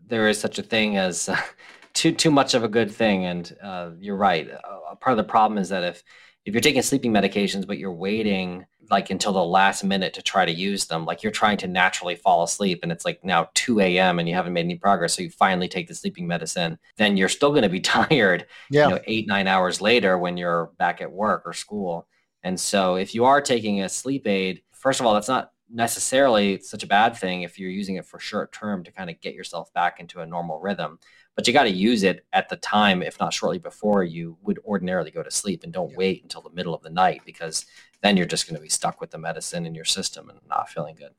there 0.05 0.27
is 0.27 0.39
such 0.39 0.59
a 0.59 0.63
thing 0.63 0.97
as 0.97 1.29
uh, 1.29 1.39
too 1.93 2.11
too 2.11 2.31
much 2.31 2.53
of 2.53 2.63
a 2.63 2.67
good 2.67 2.91
thing, 2.91 3.25
and 3.25 3.55
uh, 3.61 3.91
you're 3.99 4.15
right. 4.15 4.49
Uh, 4.49 4.95
part 4.95 5.17
of 5.17 5.17
the 5.17 5.29
problem 5.29 5.57
is 5.57 5.69
that 5.69 5.83
if 5.83 6.03
if 6.45 6.53
you're 6.53 6.61
taking 6.61 6.81
sleeping 6.81 7.13
medications 7.13 7.67
but 7.67 7.77
you're 7.77 7.91
waiting 7.91 8.65
like 8.89 9.11
until 9.11 9.33
the 9.33 9.43
last 9.43 9.83
minute 9.83 10.15
to 10.15 10.21
try 10.21 10.45
to 10.45 10.51
use 10.51 10.85
them 10.85 11.05
like 11.05 11.21
you're 11.21 11.31
trying 11.31 11.57
to 11.57 11.67
naturally 11.67 12.15
fall 12.15 12.43
asleep 12.43 12.79
and 12.81 12.91
it's 12.91 13.05
like 13.05 13.23
now 13.23 13.47
2 13.53 13.79
a.m 13.81 14.19
and 14.19 14.27
you 14.27 14.33
haven't 14.33 14.53
made 14.53 14.65
any 14.65 14.75
progress 14.75 15.13
so 15.13 15.21
you 15.21 15.29
finally 15.29 15.67
take 15.67 15.87
the 15.87 15.93
sleeping 15.93 16.25
medicine 16.25 16.77
then 16.97 17.15
you're 17.15 17.29
still 17.29 17.51
going 17.51 17.63
to 17.63 17.69
be 17.69 17.79
tired 17.79 18.47
yeah. 18.69 18.85
you 18.87 18.95
know 18.95 19.01
eight 19.05 19.27
nine 19.27 19.47
hours 19.47 19.79
later 19.81 20.17
when 20.17 20.37
you're 20.37 20.71
back 20.77 21.01
at 21.01 21.11
work 21.11 21.43
or 21.45 21.53
school 21.53 22.07
and 22.43 22.59
so 22.59 22.95
if 22.95 23.13
you 23.13 23.25
are 23.25 23.41
taking 23.41 23.81
a 23.81 23.89
sleep 23.89 24.27
aid, 24.27 24.61
first 24.71 24.99
of 24.99 25.05
all, 25.05 25.13
that's 25.13 25.27
not 25.27 25.51
necessarily 25.69 26.59
such 26.59 26.83
a 26.83 26.87
bad 26.87 27.15
thing 27.15 27.43
if 27.43 27.59
you're 27.59 27.69
using 27.69 27.95
it 27.95 28.05
for 28.05 28.19
short 28.19 28.51
term 28.51 28.83
to 28.83 28.91
kind 28.91 29.09
of 29.09 29.19
get 29.21 29.35
yourself 29.35 29.71
back 29.73 29.99
into 29.99 30.21
a 30.21 30.25
normal 30.25 30.59
rhythm. 30.59 30.99
But 31.35 31.47
you 31.47 31.53
got 31.53 31.63
to 31.63 31.69
use 31.69 32.03
it 32.03 32.25
at 32.33 32.49
the 32.49 32.57
time, 32.57 33.01
if 33.01 33.19
not 33.19 33.33
shortly 33.33 33.59
before 33.59 34.03
you 34.03 34.37
would 34.41 34.59
ordinarily 34.65 35.11
go 35.11 35.23
to 35.23 35.31
sleep, 35.31 35.63
and 35.63 35.71
don't 35.71 35.91
yeah. 35.91 35.97
wait 35.97 36.23
until 36.23 36.41
the 36.41 36.49
middle 36.49 36.73
of 36.73 36.81
the 36.81 36.89
night 36.89 37.21
because 37.25 37.65
then 38.01 38.17
you're 38.17 38.25
just 38.25 38.47
going 38.47 38.55
to 38.55 38.61
be 38.61 38.69
stuck 38.69 38.99
with 38.99 39.11
the 39.11 39.17
medicine 39.17 39.65
in 39.65 39.75
your 39.75 39.85
system 39.85 40.29
and 40.29 40.39
not 40.49 40.69
feeling 40.69 40.95
good. 40.95 41.11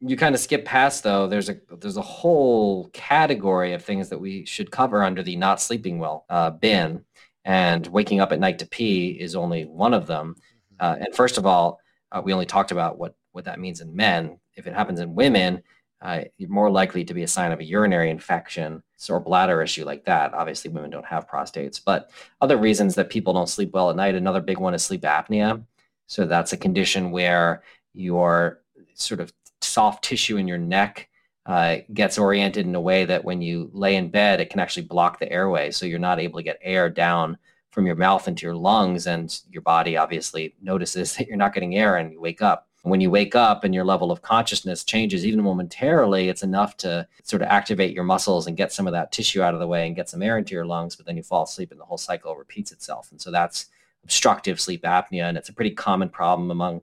You 0.00 0.16
kind 0.16 0.34
of 0.34 0.40
skip 0.40 0.64
past 0.64 1.02
though. 1.02 1.26
There's 1.26 1.48
a 1.48 1.56
there's 1.80 1.96
a 1.96 2.02
whole 2.02 2.88
category 2.88 3.72
of 3.72 3.82
things 3.82 4.10
that 4.10 4.20
we 4.20 4.44
should 4.44 4.70
cover 4.70 5.02
under 5.02 5.22
the 5.22 5.36
not 5.36 5.62
sleeping 5.62 5.98
well 5.98 6.26
uh, 6.28 6.50
bin, 6.50 7.04
and 7.44 7.86
waking 7.86 8.20
up 8.20 8.32
at 8.32 8.40
night 8.40 8.58
to 8.58 8.66
pee 8.66 9.08
is 9.08 9.34
only 9.34 9.64
one 9.64 9.94
of 9.94 10.06
them. 10.06 10.36
Uh, 10.80 10.96
and 11.00 11.14
first 11.14 11.38
of 11.38 11.46
all, 11.46 11.80
uh, 12.12 12.20
we 12.24 12.32
only 12.32 12.46
talked 12.46 12.72
about 12.72 12.98
what 12.98 13.14
what 13.32 13.44
that 13.44 13.60
means 13.60 13.80
in 13.80 13.94
men. 13.94 14.38
If 14.54 14.66
it 14.66 14.74
happens 14.74 15.00
in 15.00 15.14
women, 15.14 15.62
uh, 16.00 16.22
you're 16.36 16.50
more 16.50 16.70
likely 16.70 17.04
to 17.04 17.14
be 17.14 17.22
a 17.22 17.28
sign 17.28 17.50
of 17.50 17.60
a 17.60 17.64
urinary 17.64 18.10
infection 18.10 18.82
or 19.08 19.20
bladder 19.20 19.60
issue 19.62 19.84
like 19.84 20.04
that. 20.04 20.32
Obviously, 20.34 20.70
women 20.70 20.90
don't 20.90 21.04
have 21.04 21.28
prostates, 21.28 21.80
but 21.84 22.10
other 22.40 22.56
reasons 22.56 22.94
that 22.94 23.10
people 23.10 23.32
don't 23.32 23.48
sleep 23.48 23.72
well 23.72 23.90
at 23.90 23.96
night. 23.96 24.14
Another 24.14 24.40
big 24.40 24.58
one 24.58 24.74
is 24.74 24.84
sleep 24.84 25.02
apnea. 25.02 25.64
So 26.06 26.26
that's 26.26 26.52
a 26.52 26.56
condition 26.56 27.10
where 27.10 27.62
your 27.92 28.60
sort 28.94 29.20
of 29.20 29.32
soft 29.60 30.04
tissue 30.04 30.36
in 30.36 30.46
your 30.46 30.58
neck 30.58 31.08
uh, 31.46 31.78
gets 31.92 32.18
oriented 32.18 32.66
in 32.66 32.74
a 32.74 32.80
way 32.80 33.04
that 33.04 33.24
when 33.24 33.42
you 33.42 33.70
lay 33.72 33.96
in 33.96 34.10
bed, 34.10 34.40
it 34.40 34.50
can 34.50 34.60
actually 34.60 34.86
block 34.86 35.18
the 35.18 35.30
airway. 35.30 35.70
So 35.70 35.86
you're 35.86 35.98
not 35.98 36.20
able 36.20 36.38
to 36.38 36.44
get 36.44 36.58
air 36.62 36.88
down 36.88 37.38
from 37.74 37.86
your 37.86 37.96
mouth 37.96 38.28
into 38.28 38.46
your 38.46 38.54
lungs 38.54 39.08
and 39.08 39.40
your 39.50 39.60
body 39.60 39.96
obviously 39.96 40.54
notices 40.62 41.14
that 41.16 41.26
you're 41.26 41.36
not 41.36 41.52
getting 41.52 41.76
air 41.76 41.96
and 41.96 42.12
you 42.12 42.20
wake 42.20 42.40
up. 42.40 42.68
When 42.82 43.00
you 43.00 43.10
wake 43.10 43.34
up 43.34 43.64
and 43.64 43.74
your 43.74 43.84
level 43.84 44.12
of 44.12 44.20
consciousness 44.20 44.84
changes 44.84 45.26
even 45.26 45.42
momentarily 45.42 46.28
it's 46.28 46.42
enough 46.42 46.76
to 46.78 47.08
sort 47.24 47.42
of 47.42 47.48
activate 47.48 47.94
your 47.94 48.04
muscles 48.04 48.46
and 48.46 48.56
get 48.56 48.72
some 48.72 48.86
of 48.86 48.92
that 48.92 49.10
tissue 49.10 49.42
out 49.42 49.54
of 49.54 49.60
the 49.60 49.66
way 49.66 49.86
and 49.86 49.96
get 49.96 50.08
some 50.08 50.22
air 50.22 50.38
into 50.38 50.54
your 50.54 50.66
lungs 50.66 50.94
but 50.94 51.06
then 51.06 51.16
you 51.16 51.22
fall 51.22 51.44
asleep 51.44 51.70
and 51.72 51.80
the 51.80 51.84
whole 51.84 51.98
cycle 51.98 52.36
repeats 52.36 52.72
itself. 52.72 53.10
And 53.10 53.20
so 53.20 53.30
that's 53.30 53.66
obstructive 54.04 54.60
sleep 54.60 54.82
apnea 54.82 55.28
and 55.28 55.38
it's 55.38 55.48
a 55.48 55.54
pretty 55.54 55.70
common 55.70 56.10
problem 56.10 56.50
among 56.50 56.82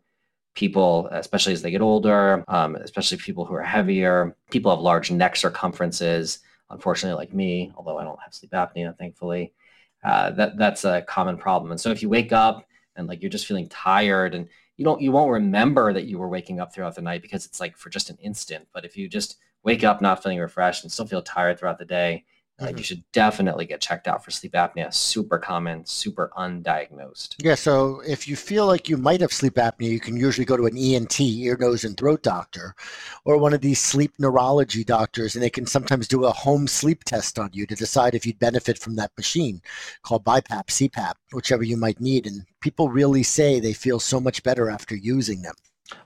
people 0.55 1.07
especially 1.11 1.53
as 1.53 1.61
they 1.61 1.71
get 1.71 1.81
older 1.81 2.43
um, 2.47 2.75
especially 2.77 3.17
people 3.17 3.45
who 3.45 3.53
are 3.53 3.63
heavier. 3.63 4.35
People 4.49 4.71
have 4.71 4.81
large 4.81 5.11
neck 5.11 5.35
circumferences 5.35 6.39
unfortunately 6.71 7.17
like 7.17 7.33
me 7.33 7.71
although 7.75 7.99
i 7.99 8.03
don't 8.03 8.19
have 8.23 8.33
sleep 8.33 8.51
apnea 8.51 8.97
thankfully 8.97 9.53
uh, 10.03 10.31
that 10.31 10.57
that's 10.57 10.85
a 10.85 11.01
common 11.03 11.37
problem. 11.37 11.71
And 11.71 11.79
so 11.79 11.91
if 11.91 12.01
you 12.01 12.09
wake 12.09 12.31
up 12.31 12.65
and 12.95 13.07
like 13.07 13.21
you're 13.21 13.29
just 13.29 13.45
feeling 13.45 13.69
tired 13.69 14.35
and 14.35 14.47
you 14.77 14.85
don't 14.85 15.01
you 15.01 15.11
won't 15.11 15.31
remember 15.31 15.93
that 15.93 16.05
you 16.05 16.17
were 16.17 16.27
waking 16.27 16.59
up 16.59 16.73
throughout 16.73 16.95
the 16.95 17.01
night 17.01 17.21
because 17.21 17.45
it's 17.45 17.59
like 17.59 17.77
for 17.77 17.89
just 17.89 18.09
an 18.09 18.17
instant. 18.21 18.67
But 18.73 18.85
if 18.85 18.97
you 18.97 19.07
just 19.07 19.37
wake 19.63 19.83
up 19.83 20.01
not 20.01 20.23
feeling 20.23 20.39
refreshed 20.39 20.83
and 20.83 20.91
still 20.91 21.05
feel 21.05 21.21
tired 21.21 21.59
throughout 21.59 21.77
the 21.77 21.85
day, 21.85 22.25
mm-hmm. 22.69 22.77
you 22.77 22.83
should 22.83 23.03
definitely 23.11 23.65
get 23.65 23.81
checked 23.81 24.07
out 24.07 24.23
for 24.23 24.31
sleep 24.31 24.53
apnea. 24.53 24.93
Super 24.93 25.37
common, 25.37 25.85
super 25.85 26.31
undiagnosed. 26.37 27.35
Yeah. 27.39 27.55
So 27.55 28.01
if 28.07 28.27
you 28.27 28.35
feel 28.35 28.65
like 28.65 28.89
you 28.89 28.97
might 28.97 29.21
have 29.21 29.33
sleep 29.33 29.55
apnea, 29.55 29.89
you 29.89 29.99
can 29.99 30.17
usually 30.17 30.45
go 30.45 30.57
to 30.57 30.65
an 30.65 30.77
ENT, 30.77 31.19
ear, 31.19 31.57
nose, 31.59 31.83
and 31.83 31.97
throat 31.97 32.23
doctor, 32.23 32.75
or 33.25 33.37
one 33.37 33.53
of 33.53 33.61
these 33.61 33.79
sleep 33.79 34.13
neurology 34.19 34.83
doctors, 34.83 35.35
and 35.35 35.43
they 35.43 35.49
can 35.49 35.65
sometimes 35.65 36.07
do 36.07 36.25
a 36.25 36.31
home 36.31 36.67
sleep 36.67 37.03
test 37.03 37.39
on 37.39 37.49
you 37.53 37.65
to 37.65 37.75
decide 37.75 38.15
if 38.15 38.25
you'd 38.25 38.39
benefit 38.39 38.77
from 38.77 38.95
that 38.95 39.11
machine 39.17 39.61
called 40.03 40.23
BiPAP, 40.23 40.67
CPAP, 40.67 41.13
whichever 41.33 41.63
you 41.63 41.77
might 41.77 41.99
need. 41.99 42.25
And 42.25 42.45
people 42.61 42.89
really 42.89 43.23
say 43.23 43.59
they 43.59 43.73
feel 43.73 43.99
so 43.99 44.19
much 44.19 44.43
better 44.43 44.69
after 44.69 44.95
using 44.95 45.41
them. 45.41 45.55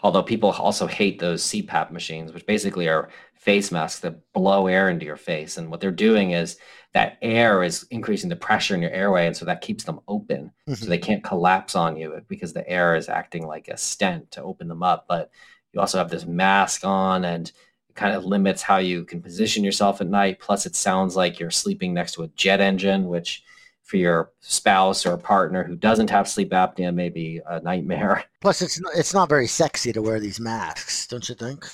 Although 0.04 0.24
people 0.24 0.52
also 0.52 0.88
hate 0.88 1.20
those 1.20 1.44
CPAP 1.44 1.92
machines, 1.92 2.34
which 2.34 2.46
basically 2.46 2.88
are 2.88 3.10
face 3.36 3.72
masks 3.72 4.00
that 4.00 4.34
blow 4.34 4.68
air 4.68 4.90
into 4.90 5.06
your 5.06 5.18
face. 5.18 5.58
And 5.58 5.70
what 5.70 5.80
they're 5.80 5.92
doing 5.92 6.32
is 6.32 6.58
that 6.94 7.18
air 7.22 7.62
is 7.62 7.86
increasing 7.92 8.30
the 8.30 8.36
pressure 8.36 8.74
in 8.74 8.82
your 8.82 8.92
airway. 8.92 9.28
And 9.28 9.38
so 9.38 9.46
that 9.46 9.62
keeps 9.62 9.84
them 9.84 10.00
open. 10.08 10.52
Mm-hmm. 10.68 10.74
So 10.74 10.86
they 10.88 10.98
can't 10.98 11.24
collapse 11.24 11.76
on 11.76 11.96
you 11.96 12.20
because 12.28 12.54
the 12.54 12.68
air 12.68 12.96
is 12.96 13.10
acting 13.10 13.46
like 13.46 13.68
a 13.68 13.78
stent 13.78 14.32
to 14.32 14.42
open 14.42 14.68
them 14.68 14.82
up. 14.82 15.06
But 15.08 15.30
you 15.74 15.80
also 15.80 16.00
have 16.00 16.10
this 16.10 16.26
mask 16.26 16.86
on 16.86 17.26
and 17.26 17.52
it 17.90 17.96
kind 17.96 18.16
of 18.16 18.26
limits 18.26 18.64
how 18.64 18.78
you 18.78 19.06
can 19.06 19.22
position 19.22 19.64
yourself 19.64 20.02
at 20.02 20.08
night. 20.08 20.40
Plus, 20.40 20.66
it 20.66 20.76
sounds 20.76 21.16
like 21.16 21.40
you're 21.40 21.52
sleeping 21.52 21.94
next 21.94 22.14
to 22.14 22.24
a 22.24 22.30
jet 22.30 22.62
engine, 22.62 23.08
which 23.08 23.44
for 23.86 23.98
your 23.98 24.32
spouse 24.42 25.06
or 25.06 25.14
a 25.14 25.18
partner 25.18 25.64
who 25.64 25.76
doesn't 25.76 26.10
have 26.10 26.28
sleep 26.28 26.52
apnea 26.52 26.94
may 26.94 27.10
be 27.10 27.40
a 27.48 27.62
nightmare. 27.62 28.26
Plus, 28.42 28.62
it's 28.62 28.82
it's 28.96 29.14
not 29.14 29.30
very 29.30 29.48
sexy 29.48 29.94
to 29.94 30.02
wear 30.02 30.20
these 30.20 30.40
masks, 30.40 31.08
don't 31.08 31.28
you 31.30 31.36
think? 31.36 31.66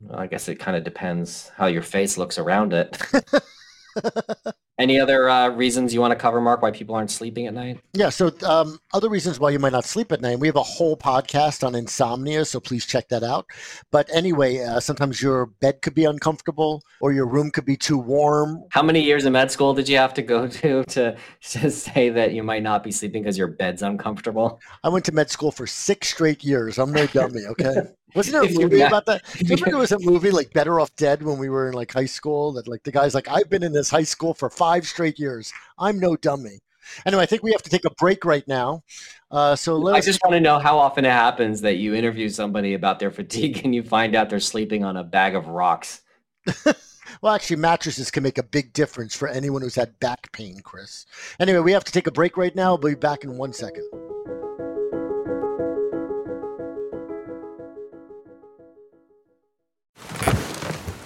Well, 0.00 0.20
I 0.20 0.26
guess 0.26 0.48
it 0.48 0.56
kind 0.56 0.76
of 0.76 0.84
depends 0.84 1.50
how 1.56 1.66
your 1.66 1.82
face 1.82 2.16
looks 2.16 2.38
around 2.38 2.72
it. 2.72 3.00
Any 4.78 5.00
other 5.00 5.28
uh, 5.28 5.48
reasons 5.48 5.92
you 5.92 6.00
want 6.00 6.12
to 6.12 6.16
cover, 6.16 6.40
Mark, 6.40 6.62
why 6.62 6.70
people 6.70 6.94
aren't 6.94 7.10
sleeping 7.10 7.48
at 7.48 7.54
night? 7.54 7.80
Yeah. 7.94 8.10
So, 8.10 8.30
um, 8.44 8.78
other 8.94 9.08
reasons 9.08 9.40
why 9.40 9.50
you 9.50 9.58
might 9.58 9.72
not 9.72 9.84
sleep 9.84 10.12
at 10.12 10.20
night. 10.20 10.38
We 10.38 10.46
have 10.46 10.54
a 10.54 10.62
whole 10.62 10.96
podcast 10.96 11.66
on 11.66 11.74
insomnia, 11.74 12.44
so 12.44 12.60
please 12.60 12.86
check 12.86 13.08
that 13.08 13.24
out. 13.24 13.46
But 13.90 14.08
anyway, 14.14 14.60
uh, 14.60 14.78
sometimes 14.78 15.20
your 15.20 15.46
bed 15.46 15.82
could 15.82 15.94
be 15.94 16.04
uncomfortable 16.04 16.84
or 17.00 17.10
your 17.12 17.26
room 17.26 17.50
could 17.50 17.64
be 17.64 17.76
too 17.76 17.98
warm. 17.98 18.62
How 18.70 18.84
many 18.84 19.02
years 19.02 19.24
of 19.24 19.32
med 19.32 19.50
school 19.50 19.74
did 19.74 19.88
you 19.88 19.96
have 19.96 20.14
to 20.14 20.22
go 20.22 20.46
to 20.58 20.84
to, 20.84 21.16
to 21.42 21.70
say 21.72 22.10
that 22.10 22.32
you 22.32 22.44
might 22.44 22.62
not 22.62 22.84
be 22.84 22.92
sleeping 22.92 23.22
because 23.22 23.36
your 23.36 23.48
bed's 23.48 23.82
uncomfortable? 23.82 24.60
I 24.84 24.90
went 24.90 25.04
to 25.06 25.12
med 25.12 25.28
school 25.28 25.50
for 25.50 25.66
six 25.66 26.08
straight 26.08 26.44
years. 26.44 26.78
I'm 26.78 26.92
no 26.92 27.06
dummy, 27.08 27.46
okay? 27.46 27.82
Wasn't 28.14 28.32
there 28.32 28.42
a 28.42 28.50
movie 28.50 28.80
about 28.80 29.06
that? 29.06 29.22
Do 29.34 29.44
you 29.44 29.56
Remember 29.56 29.70
there 29.70 29.78
was 29.78 29.92
a 29.92 29.98
movie 29.98 30.30
like 30.30 30.52
Better 30.52 30.80
Off 30.80 30.94
Dead 30.96 31.22
when 31.22 31.38
we 31.38 31.48
were 31.48 31.68
in 31.68 31.74
like 31.74 31.92
high 31.92 32.06
school 32.06 32.52
that 32.52 32.66
like 32.66 32.82
the 32.82 32.92
guy's 32.92 33.14
like, 33.14 33.28
I've 33.28 33.50
been 33.50 33.62
in 33.62 33.72
this 33.72 33.90
high 33.90 34.04
school 34.04 34.34
for 34.34 34.48
five 34.48 34.86
straight 34.86 35.18
years. 35.18 35.52
I'm 35.78 35.98
no 36.00 36.16
dummy. 36.16 36.60
Anyway, 37.04 37.22
I 37.22 37.26
think 37.26 37.42
we 37.42 37.52
have 37.52 37.62
to 37.62 37.70
take 37.70 37.84
a 37.84 37.90
break 37.90 38.24
right 38.24 38.46
now. 38.48 38.82
Uh, 39.30 39.54
so 39.54 39.88
I 39.88 40.00
just 40.00 40.20
want 40.24 40.34
to 40.34 40.40
know 40.40 40.58
how 40.58 40.78
often 40.78 41.04
it 41.04 41.10
happens 41.10 41.60
that 41.60 41.76
you 41.76 41.94
interview 41.94 42.30
somebody 42.30 42.74
about 42.74 42.98
their 42.98 43.10
fatigue 43.10 43.60
and 43.64 43.74
you 43.74 43.82
find 43.82 44.14
out 44.14 44.30
they're 44.30 44.40
sleeping 44.40 44.84
on 44.84 44.96
a 44.96 45.04
bag 45.04 45.34
of 45.34 45.48
rocks. 45.48 46.00
well, 47.20 47.34
actually, 47.34 47.56
mattresses 47.56 48.10
can 48.10 48.22
make 48.22 48.38
a 48.38 48.42
big 48.42 48.72
difference 48.72 49.14
for 49.14 49.28
anyone 49.28 49.60
who's 49.60 49.74
had 49.74 49.98
back 50.00 50.32
pain, 50.32 50.60
Chris. 50.62 51.04
Anyway, 51.38 51.58
we 51.58 51.72
have 51.72 51.84
to 51.84 51.92
take 51.92 52.06
a 52.06 52.12
break 52.12 52.38
right 52.38 52.54
now. 52.54 52.70
We'll 52.70 52.92
be 52.92 52.98
back 52.98 53.24
in 53.24 53.36
one 53.36 53.52
second. 53.52 53.86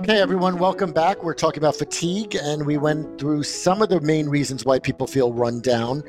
Okay, 0.00 0.18
everyone, 0.18 0.56
welcome 0.58 0.92
back. 0.92 1.22
We're 1.22 1.34
talking 1.34 1.62
about 1.62 1.76
fatigue, 1.76 2.34
and 2.34 2.64
we 2.64 2.78
went 2.78 3.20
through 3.20 3.42
some 3.42 3.82
of 3.82 3.90
the 3.90 4.00
main 4.00 4.30
reasons 4.30 4.64
why 4.64 4.78
people 4.78 5.06
feel 5.06 5.30
run 5.30 5.60
down 5.60 6.02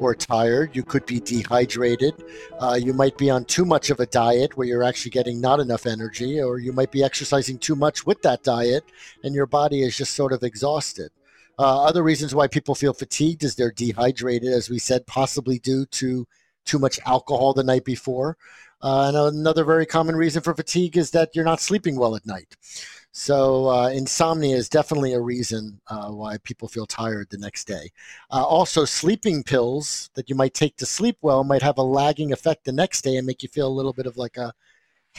or 0.00 0.16
tired. 0.16 0.74
You 0.74 0.82
could 0.82 1.06
be 1.06 1.20
dehydrated. 1.20 2.24
Uh, 2.58 2.74
you 2.74 2.92
might 2.92 3.16
be 3.16 3.30
on 3.30 3.44
too 3.44 3.64
much 3.64 3.90
of 3.90 4.00
a 4.00 4.06
diet 4.06 4.56
where 4.56 4.66
you're 4.66 4.82
actually 4.82 5.12
getting 5.12 5.40
not 5.40 5.60
enough 5.60 5.86
energy, 5.86 6.40
or 6.40 6.58
you 6.58 6.72
might 6.72 6.90
be 6.90 7.04
exercising 7.04 7.56
too 7.56 7.76
much 7.76 8.04
with 8.04 8.20
that 8.22 8.42
diet, 8.42 8.82
and 9.22 9.32
your 9.32 9.46
body 9.46 9.82
is 9.82 9.96
just 9.96 10.14
sort 10.14 10.32
of 10.32 10.42
exhausted. 10.42 11.12
Uh, 11.56 11.84
other 11.84 12.02
reasons 12.02 12.34
why 12.34 12.48
people 12.48 12.74
feel 12.74 12.92
fatigued 12.92 13.44
is 13.44 13.54
they're 13.54 13.70
dehydrated, 13.70 14.52
as 14.52 14.68
we 14.68 14.80
said, 14.80 15.06
possibly 15.06 15.60
due 15.60 15.86
to 15.86 16.26
too 16.64 16.80
much 16.80 16.98
alcohol 17.06 17.54
the 17.54 17.62
night 17.62 17.84
before. 17.84 18.36
Uh, 18.82 19.06
and 19.08 19.16
another 19.16 19.64
very 19.64 19.86
common 19.86 20.16
reason 20.16 20.42
for 20.42 20.52
fatigue 20.52 20.96
is 20.96 21.12
that 21.12 21.30
you're 21.34 21.44
not 21.44 21.60
sleeping 21.60 21.96
well 21.96 22.14
at 22.14 22.26
night. 22.26 22.56
So 23.18 23.70
uh, 23.70 23.88
insomnia 23.88 24.54
is 24.54 24.68
definitely 24.68 25.14
a 25.14 25.20
reason 25.20 25.80
uh, 25.88 26.10
why 26.10 26.36
people 26.36 26.68
feel 26.68 26.84
tired 26.84 27.28
the 27.30 27.38
next 27.38 27.66
day. 27.66 27.90
Uh, 28.30 28.44
also, 28.44 28.84
sleeping 28.84 29.42
pills 29.42 30.10
that 30.16 30.28
you 30.28 30.36
might 30.36 30.52
take 30.52 30.76
to 30.76 30.84
sleep 30.84 31.16
well 31.22 31.42
might 31.42 31.62
have 31.62 31.78
a 31.78 31.82
lagging 31.82 32.30
effect 32.30 32.66
the 32.66 32.72
next 32.72 33.00
day 33.00 33.16
and 33.16 33.26
make 33.26 33.42
you 33.42 33.48
feel 33.48 33.68
a 33.68 33.72
little 33.72 33.94
bit 33.94 34.04
of 34.04 34.18
like 34.18 34.36
a 34.36 34.52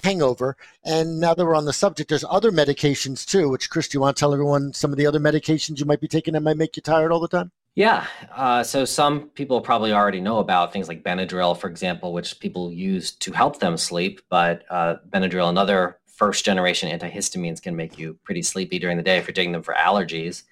hangover. 0.04 0.56
And 0.86 1.20
now 1.20 1.34
that 1.34 1.44
we're 1.44 1.56
on 1.56 1.66
the 1.66 1.74
subject, 1.74 2.08
there's 2.08 2.24
other 2.30 2.51
medications 2.51 3.25
too. 3.25 3.50
Which 3.50 3.72
Chris, 3.72 3.88
do 3.88 3.98
you 3.98 4.01
want 4.01 4.16
to 4.16 4.20
tell 4.20 4.32
everyone 4.32 4.74
some 4.74 4.92
of 4.92 4.98
the 4.98 5.08
other 5.08 5.20
medications 5.20 5.80
you 5.80 5.86
might 5.88 6.00
be 6.00 6.08
taking 6.08 6.36
that 6.36 6.44
might 6.44 6.56
make 6.58 6.75
you 6.75 6.84
tired 6.84 7.12
all 7.12 7.20
the 7.20 7.27
time? 7.27 7.51
Yeah. 7.74 8.06
Uh, 8.32 8.62
so 8.62 8.86
some 8.86 9.30
people 9.30 9.60
probably 9.60 9.92
already 9.92 10.22
know 10.22 10.38
about 10.38 10.72
things 10.72 10.88
like 10.88 11.04
Benadryl, 11.04 11.58
for 11.58 11.68
example, 11.68 12.13
which 12.13 12.39
people 12.39 12.72
use 12.72 13.12
to 13.13 13.32
help 13.32 13.60
them 13.60 13.75
sleep. 13.75 14.22
But 14.30 14.66
uh, 14.70 14.98
Benadryl 15.10 15.50
and 15.50 15.58
other 15.58 15.98
first 16.18 16.44
generation 16.44 16.90
antihistamines 16.90 17.62
can 17.62 17.76
make 17.76 17.98
you 17.98 18.18
pretty 18.24 18.42
sleepy 18.42 18.80
during 18.80 18.98
the 18.98 19.04
day 19.04 19.18
if 19.18 19.28
you're 19.28 19.34
taking 19.34 19.52
them 19.52 19.62
for 19.62 19.76
allergies. 19.76 20.44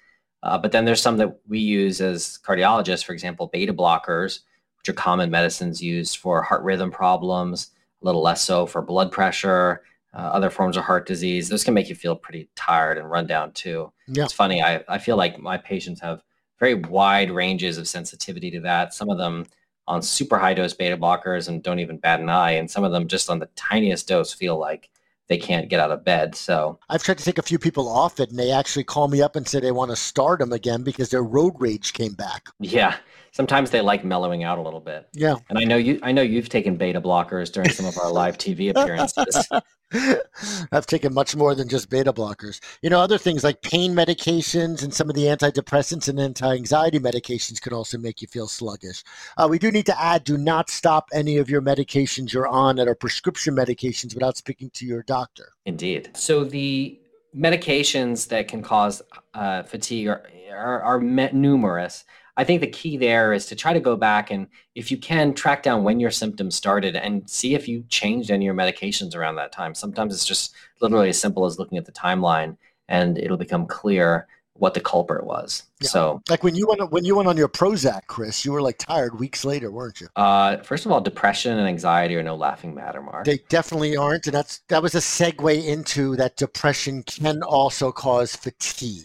Uh, 0.44 0.56
but 0.56 0.70
then 0.70 0.84
there's 0.84 1.02
some 1.02 1.16
that 1.16 1.36
we 1.48 1.58
use 1.58 2.00
as 2.00 2.38
cardiologists, 2.46 3.04
for 3.04 3.12
example, 3.12 3.48
beta 3.52 3.74
blockers, 3.74 4.40
which 4.78 4.88
are 4.88 4.92
common 4.92 5.28
medicines 5.28 5.82
used 5.82 6.18
for 6.18 6.40
heart 6.40 6.62
rhythm 6.62 6.90
problems, 6.90 7.72
a 8.00 8.04
little 8.04 8.22
less 8.22 8.44
so 8.44 8.64
for 8.64 8.80
blood 8.80 9.10
pressure, 9.10 9.82
uh, 10.14 10.18
other 10.18 10.50
forms 10.50 10.76
of 10.76 10.84
heart 10.84 11.04
disease. 11.04 11.48
Those 11.48 11.64
can 11.64 11.74
make 11.74 11.88
you 11.88 11.96
feel 11.96 12.14
pretty 12.14 12.48
tired 12.54 12.96
and 12.96 13.10
run 13.10 13.26
down 13.26 13.50
too. 13.50 13.92
Yeah. 14.06 14.22
It's 14.22 14.32
funny. 14.32 14.62
I, 14.62 14.84
I 14.88 14.98
feel 14.98 15.16
like 15.16 15.40
my 15.40 15.58
patients 15.58 16.00
have 16.00 16.22
very 16.60 16.74
wide 16.74 17.32
ranges 17.32 17.76
of 17.76 17.88
sensitivity 17.88 18.52
to 18.52 18.60
that. 18.60 18.94
Some 18.94 19.10
of 19.10 19.18
them 19.18 19.46
on 19.88 20.00
super 20.00 20.38
high 20.38 20.54
dose 20.54 20.74
beta 20.74 20.96
blockers 20.96 21.48
and 21.48 21.60
don't 21.60 21.80
even 21.80 21.98
bat 21.98 22.20
an 22.20 22.28
eye. 22.28 22.52
And 22.52 22.70
some 22.70 22.84
of 22.84 22.92
them 22.92 23.08
just 23.08 23.28
on 23.28 23.40
the 23.40 23.48
tiniest 23.56 24.06
dose 24.06 24.32
feel 24.32 24.56
like 24.56 24.90
they 25.28 25.38
can't 25.38 25.68
get 25.68 25.80
out 25.80 25.90
of 25.90 26.04
bed. 26.04 26.34
So 26.34 26.78
I've 26.88 27.02
tried 27.02 27.18
to 27.18 27.24
take 27.24 27.38
a 27.38 27.42
few 27.42 27.58
people 27.58 27.88
off 27.88 28.20
it, 28.20 28.30
and 28.30 28.38
they 28.38 28.50
actually 28.50 28.84
call 28.84 29.08
me 29.08 29.22
up 29.22 29.36
and 29.36 29.46
say 29.46 29.60
they 29.60 29.72
want 29.72 29.90
to 29.90 29.96
start 29.96 30.40
them 30.40 30.52
again 30.52 30.82
because 30.82 31.10
their 31.10 31.22
road 31.22 31.54
rage 31.58 31.92
came 31.92 32.12
back. 32.12 32.48
Yeah, 32.60 32.96
sometimes 33.36 33.70
they 33.70 33.82
like 33.82 34.02
mellowing 34.02 34.44
out 34.44 34.56
a 34.56 34.62
little 34.62 34.80
bit. 34.80 35.06
Yeah, 35.12 35.36
and 35.50 35.58
I 35.58 35.64
know 35.64 35.76
you. 35.76 36.00
I 36.02 36.10
know 36.10 36.22
you've 36.22 36.48
taken 36.48 36.76
beta 36.76 37.00
blockers 37.00 37.52
during 37.52 37.68
some 37.68 37.84
of 37.84 37.96
our 37.98 38.10
live 38.22 38.38
TV 38.38 38.70
appearances. 38.70 39.46
I've 40.72 40.86
taken 40.86 41.14
much 41.14 41.36
more 41.36 41.54
than 41.54 41.68
just 41.68 41.90
beta 41.90 42.12
blockers. 42.12 42.60
You 42.82 42.90
know, 42.90 42.98
other 42.98 43.18
things 43.18 43.44
like 43.44 43.62
pain 43.62 43.94
medications 43.94 44.82
and 44.82 44.92
some 44.92 45.08
of 45.08 45.14
the 45.14 45.24
antidepressants 45.24 46.08
and 46.08 46.18
anti-anxiety 46.18 46.98
medications 46.98 47.60
can 47.60 47.72
also 47.72 47.98
make 47.98 48.20
you 48.20 48.26
feel 48.26 48.48
sluggish. 48.48 49.04
Uh, 49.36 49.46
we 49.48 49.58
do 49.58 49.70
need 49.70 49.86
to 49.86 50.00
add: 50.00 50.24
do 50.24 50.38
not 50.38 50.70
stop 50.70 51.08
any 51.12 51.36
of 51.36 51.50
your 51.50 51.60
medications 51.60 52.32
you're 52.32 52.48
on 52.48 52.76
that 52.76 52.88
are 52.88 52.94
prescription 52.94 53.54
medications 53.54 54.14
without 54.14 54.36
speaking 54.36 54.70
to 54.70 54.86
your 54.86 55.02
doctor. 55.02 55.52
Indeed. 55.66 56.10
So 56.14 56.42
the 56.42 56.98
medications 57.36 58.28
that 58.28 58.48
can 58.48 58.62
cause 58.62 59.02
uh, 59.34 59.62
fatigue 59.62 60.08
are, 60.08 60.22
are, 60.50 60.80
are 60.82 61.00
numerous. 61.00 62.04
I 62.36 62.44
think 62.44 62.60
the 62.60 62.66
key 62.66 62.96
there 62.96 63.32
is 63.32 63.46
to 63.46 63.56
try 63.56 63.72
to 63.72 63.80
go 63.80 63.96
back 63.96 64.30
and, 64.30 64.46
if 64.74 64.90
you 64.90 64.98
can, 64.98 65.32
track 65.32 65.62
down 65.62 65.84
when 65.84 66.00
your 66.00 66.10
symptoms 66.10 66.54
started 66.54 66.94
and 66.96 67.28
see 67.28 67.54
if 67.54 67.66
you 67.66 67.84
changed 67.88 68.30
any 68.30 68.46
of 68.46 68.54
your 68.54 68.54
medications 68.54 69.14
around 69.16 69.36
that 69.36 69.52
time. 69.52 69.74
Sometimes 69.74 70.14
it's 70.14 70.26
just 70.26 70.54
literally 70.80 71.08
as 71.08 71.20
simple 71.20 71.46
as 71.46 71.58
looking 71.58 71.78
at 71.78 71.86
the 71.86 71.92
timeline 71.92 72.56
and 72.88 73.18
it'll 73.18 73.36
become 73.36 73.66
clear 73.66 74.26
what 74.58 74.74
the 74.74 74.80
culprit 74.80 75.24
was. 75.24 75.64
Yeah. 75.80 75.88
So, 75.88 76.22
Like 76.30 76.42
when 76.42 76.54
you 76.54 76.66
went 76.66 76.90
when 76.90 77.04
you 77.04 77.14
went 77.14 77.28
on 77.28 77.36
your 77.36 77.48
Prozac, 77.48 78.06
Chris, 78.06 78.44
you 78.44 78.52
were 78.52 78.62
like 78.62 78.78
tired 78.78 79.18
weeks 79.18 79.44
later, 79.44 79.70
weren't 79.70 80.00
you? 80.00 80.08
uh, 80.16 80.58
first 80.58 80.86
of 80.86 80.92
all, 80.92 81.00
depression 81.00 81.58
and 81.58 81.68
anxiety 81.68 82.16
are 82.16 82.22
no 82.22 82.34
laughing 82.36 82.74
matter, 82.74 83.02
Mark. 83.02 83.26
They 83.26 83.38
definitely 83.48 83.96
aren't, 83.96 84.26
and 84.26 84.34
that's 84.34 84.60
that 84.68 84.82
was 84.82 84.94
a 84.94 84.98
segue 84.98 85.66
into 85.66 86.16
that 86.16 86.36
depression 86.36 87.02
can 87.02 87.42
also 87.42 87.92
cause 87.92 88.34
fatigue. 88.34 89.04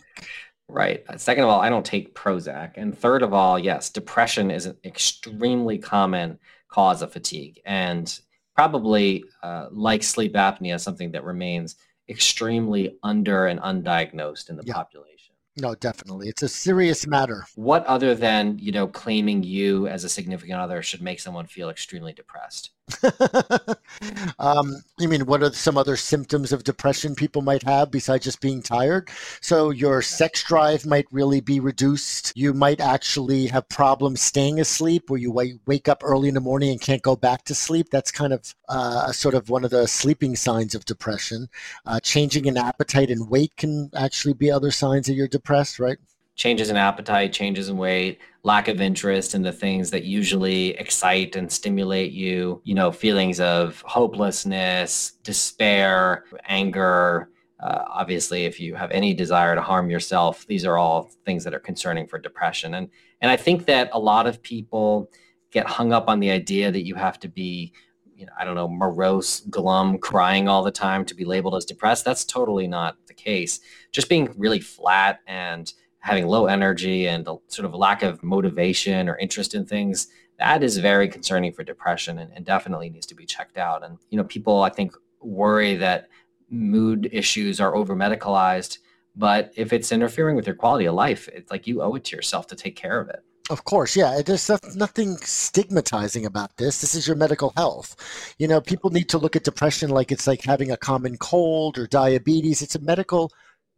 Right. 0.72 1.04
Uh, 1.10 1.18
Second 1.18 1.44
of 1.44 1.50
all, 1.50 1.60
I 1.60 1.70
don't 1.70 1.86
take 1.86 2.16
Prozac. 2.16 2.74
And 2.76 2.98
third 2.98 3.24
of 3.24 3.34
all, 3.34 3.60
yes, 3.60 3.90
depression 3.90 4.50
is 4.50 4.66
an 4.66 4.78
extremely 4.86 5.78
common 5.78 6.40
cause 6.70 7.02
of 7.02 7.12
fatigue 7.12 7.60
and 7.66 8.20
probably, 8.56 9.26
uh, 9.44 9.68
like 9.72 10.02
sleep 10.04 10.34
apnea, 10.34 10.80
something 10.80 11.12
that 11.12 11.24
remains 11.24 11.76
extremely 12.08 12.98
under 13.04 13.48
and 13.48 13.60
undiagnosed 13.60 14.50
in 14.50 14.56
the 14.56 14.64
Yeah. 14.66 14.74
population. 14.76 15.36
No, 15.58 15.76
definitely, 15.76 16.30
it's 16.30 16.44
a 16.44 16.48
serious 16.48 17.06
matter. 17.06 17.46
What 17.56 17.86
other 17.86 18.16
than, 18.16 18.58
you 18.58 18.72
know, 18.72 18.88
claiming 18.88 19.44
you 19.44 19.88
as 19.88 20.06
a 20.06 20.10
significant 20.10 20.60
other 20.60 20.82
should 20.82 21.02
make 21.02 21.20
someone 21.20 21.46
feel 21.46 21.70
extremely 21.70 22.14
depressed? 22.14 22.72
um, 24.40 24.84
you 25.00 25.08
mean 25.08 25.26
what 25.26 25.44
are 25.44 25.52
some 25.52 25.78
other 25.78 25.96
symptoms 25.96 26.52
of 26.52 26.64
depression 26.64 27.16
people 27.16 27.42
might 27.42 27.64
have 27.64 27.92
besides 27.92 28.24
just 28.24 28.42
being 28.42 28.62
tired? 28.62 29.10
So 29.42 29.70
your 29.70 30.02
sex 30.02 30.44
drive 30.44 30.86
might 30.86 31.08
really 31.12 31.42
be 31.42 31.60
reduced. 31.60 32.34
You 32.36 32.54
might 32.54 32.80
actually 32.80 33.48
have 33.48 33.68
problems 33.70 34.22
staying 34.22 34.60
asleep, 34.60 35.10
where 35.10 35.20
you 35.20 35.32
wake, 35.32 35.88
up 35.88 36.02
early 36.04 36.28
in 36.28 36.36
the 36.36 36.40
morning 36.40 36.70
and 36.70 36.80
can't 36.80 37.02
go 37.02 37.16
back 37.16 37.44
to 37.46 37.56
sleep. 37.56 37.90
That's 37.90 38.12
kind 38.12 38.34
of 38.34 38.54
uh, 38.70 39.12
sort 39.12 39.34
of 39.34 39.50
one 39.50 39.64
of 39.64 39.72
the 39.72 39.88
sleeping 39.88 40.36
signs 40.36 40.76
of 40.76 40.86
depression. 40.86 41.50
Uh, 41.86 42.00
changing 42.00 42.46
in 42.46 42.56
appetite 42.58 43.10
and 43.10 43.30
weight 43.30 43.56
can 43.58 43.90
actually 43.96 44.34
be 44.34 44.52
other 44.52 44.70
signs 44.70 45.08
that 45.08 45.14
you're 45.14 45.28
depressed, 45.28 45.80
right? 45.80 45.98
Changes 46.36 46.70
in 46.70 46.78
appetite, 46.78 47.34
changes 47.34 47.70
in 47.70 47.78
weight, 47.78 48.20
lack 48.44 48.68
of 48.68 48.82
interest 48.82 49.36
in 49.36 49.42
the 49.42 49.52
things 49.52 49.92
that 49.92 50.04
usually 50.04 50.70
excite 50.78 51.36
and 51.36 51.52
stimulate 51.52 52.12
you, 52.12 52.62
you 52.64 52.74
know, 52.74 52.92
feelings 52.92 53.40
of 53.40 53.82
hopelessness, 53.86 55.14
despair, 55.24 56.24
anger. 56.46 57.30
Uh, 57.60 57.84
obviously, 57.88 58.46
if 58.46 58.60
you 58.60 58.74
have 58.74 58.90
any 58.92 59.14
desire 59.14 59.54
to 59.54 59.62
harm 59.62 59.90
yourself, 59.90 60.48
these 60.48 60.66
are 60.66 60.78
all 60.78 61.12
things 61.26 61.44
that 61.44 61.54
are 61.54 61.60
concerning 61.60 62.08
for 62.08 62.18
depression. 62.18 62.74
And 62.74 62.90
and 63.22 63.30
I 63.30 63.38
think 63.38 63.66
that 63.66 63.90
a 63.94 64.00
lot 64.00 64.26
of 64.26 64.42
people 64.42 65.12
get 65.52 65.68
hung 65.68 65.94
up 65.94 66.08
on 66.08 66.20
the 66.20 66.32
idea 66.32 66.72
that 66.72 66.86
you 66.86 66.96
have 66.96 67.20
to 67.20 67.28
be, 67.28 67.74
you 68.16 68.26
know, 68.26 68.32
I 68.40 68.46
don't 68.46 68.56
know, 68.56 68.68
morose, 68.68 69.42
glum, 69.42 70.00
crying 70.00 70.48
all 70.48 70.64
the 70.64 70.72
time 70.72 71.06
to 71.06 71.14
be 71.14 71.26
labeled 71.26 71.56
as 71.56 71.66
depressed. 71.66 72.04
That's 72.04 72.26
totally 72.26 72.68
not 72.68 72.96
the 73.08 73.14
case. 73.14 73.60
Just 73.92 74.10
being 74.10 74.34
really 74.38 74.60
flat 74.60 75.20
and 75.28 75.72
having 76.02 76.28
low 76.28 76.48
energy 76.48 77.08
and 77.08 77.28
a 77.28 77.38
sort 77.48 77.66
of 77.66 77.74
lack 77.74 78.04
of 78.04 78.22
motivation 78.22 79.08
or 79.08 79.18
interest 79.18 79.56
in 79.56 79.66
things 79.66 80.08
that 80.38 80.64
is 80.64 80.78
very 80.78 81.08
concerning 81.08 81.54
for 81.54 81.64
depression 81.64 82.18
and, 82.18 82.32
and 82.36 82.44
definitely 82.46 82.90
needs 82.90 83.06
to 83.06 83.16
be 83.16 83.26
checked 83.26 83.58
out 83.58 83.84
and 83.84 83.98
you 84.10 84.18
know 84.18 84.24
people 84.24 84.64
i 84.64 84.70
think 84.70 84.94
worry 85.22 85.76
that 85.76 86.10
mood 86.50 87.08
issues 87.12 87.62
are 87.62 87.76
over 87.76 87.96
medicalized 87.96 88.80
but 89.16 89.52
if 89.56 89.72
it's 89.72 89.92
interfering 89.92 90.36
with 90.36 90.48
your 90.48 90.56
quality 90.56 90.86
of 90.86 90.96
life 90.96 91.30
it's 91.34 91.52
like 91.52 91.68
you 91.68 91.82
owe 91.82 91.96
it 91.96 92.04
to 92.04 92.16
yourself 92.16 92.48
to 92.48 92.56
take 92.56 92.76
care 92.76 93.00
of 93.00 93.08
it 93.08 93.24
Of 93.50 93.64
course, 93.66 93.98
yeah. 93.98 94.22
There's 94.26 94.50
nothing 94.76 95.18
stigmatizing 95.18 96.26
about 96.26 96.56
this. 96.56 96.80
This 96.80 96.96
is 96.96 97.06
your 97.08 97.18
medical 97.18 97.52
health. 97.58 97.90
You 98.38 98.48
know, 98.48 98.62
people 98.62 98.92
need 98.92 99.10
to 99.10 99.18
look 99.18 99.36
at 99.36 99.44
depression 99.44 99.90
like 99.90 100.10
it's 100.12 100.28
like 100.28 100.44
having 100.44 100.72
a 100.72 100.78
common 100.78 101.18
cold 101.18 101.78
or 101.78 101.86
diabetes. 101.88 102.62
It's 102.62 102.76
a 102.76 102.80
medical, 102.80 103.30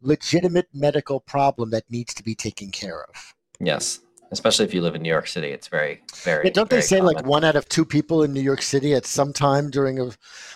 legitimate 0.04 0.68
medical 0.72 1.20
problem 1.20 1.70
that 1.70 1.84
needs 1.90 2.14
to 2.14 2.22
be 2.22 2.34
taken 2.34 2.70
care 2.70 3.02
of. 3.04 3.34
yes 3.60 4.00
especially 4.32 4.64
if 4.64 4.74
you 4.74 4.80
live 4.80 4.94
in 4.96 5.02
new 5.02 5.08
york 5.08 5.26
city 5.28 5.48
it's 5.48 5.68
very 5.68 6.00
very 6.24 6.44
Yeah, 6.44 6.50
don't 6.52 6.70
they 6.70 6.76
very 6.76 6.86
say 6.88 7.00
like 7.00 7.24
one 7.24 7.44
out 7.44 7.56
of 7.56 7.68
two 7.68 7.84
people 7.84 8.22
in 8.24 8.32
New 8.32 8.40
York 8.40 8.62
City 8.62 8.94
at 8.94 9.06
some 9.06 9.32
time 9.32 9.70
during 9.70 10.00
a, 10.00 10.10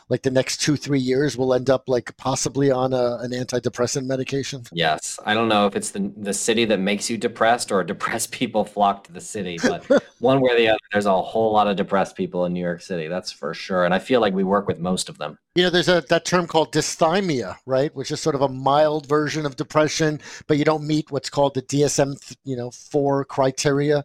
like 0.09 0.23
the 0.23 0.31
next 0.31 0.61
two 0.61 0.77
three 0.77 0.99
years 1.01 1.37
will 1.37 1.53
end 1.55 1.69
up 1.71 1.85
like 1.89 2.17
possibly 2.17 2.71
on 2.71 2.93
a, 2.93 3.19
an 3.21 3.31
antidepressant 3.33 4.07
medication? 4.07 4.63
Yes, 4.73 5.19
I 5.25 5.35
don't 5.35 5.49
know 5.49 5.67
if 5.67 5.77
it's 5.77 5.91
the 5.91 6.13
the 6.17 6.33
city 6.35 6.65
that 6.67 6.81
makes 6.81 7.09
you 7.11 7.17
depressed 7.19 7.71
or 7.73 7.85
depressed 7.95 8.33
people 8.33 8.65
flock 8.65 9.05
to 9.05 9.13
the 9.13 9.21
city, 9.21 9.59
but 9.63 9.85
one 10.19 10.41
way 10.41 10.53
or 10.53 10.57
the 10.57 10.69
other, 10.69 10.79
there's 10.93 11.07
a 11.07 11.23
whole 11.23 11.53
lot 11.53 11.69
of 11.69 11.77
depressed 11.77 12.17
people 12.17 12.45
in 12.47 12.53
New 12.53 12.63
York 12.71 12.81
City. 12.81 13.09
That's 13.09 13.31
for 13.33 13.55
sure, 13.55 13.85
and 13.85 13.95
I 13.95 13.99
feel 13.99 14.21
like 14.21 14.35
we 14.35 14.45
work 14.45 14.67
with 14.67 14.79
most 14.79 15.09
of 15.09 15.19
them. 15.19 15.39
You 15.59 15.65
know, 15.65 15.71
there's 15.71 15.89
a 15.89 16.05
that 16.09 16.25
term 16.25 16.47
called 16.47 16.73
dysthymia, 16.73 17.57
right, 17.67 17.93
which 17.93 18.13
is 18.13 18.21
sort 18.21 18.37
of 18.37 18.43
a 18.43 18.49
mild 18.49 19.09
version 19.09 19.45
of 19.45 19.57
depression, 19.57 20.21
but 20.47 20.57
you 20.57 20.65
don't 20.65 20.87
meet 20.87 21.11
what's 21.11 21.29
called 21.29 21.55
the 21.55 21.63
DSM, 21.63 22.15
you 22.45 22.57
know, 22.57 22.71
four 22.71 23.25
criteria 23.25 24.05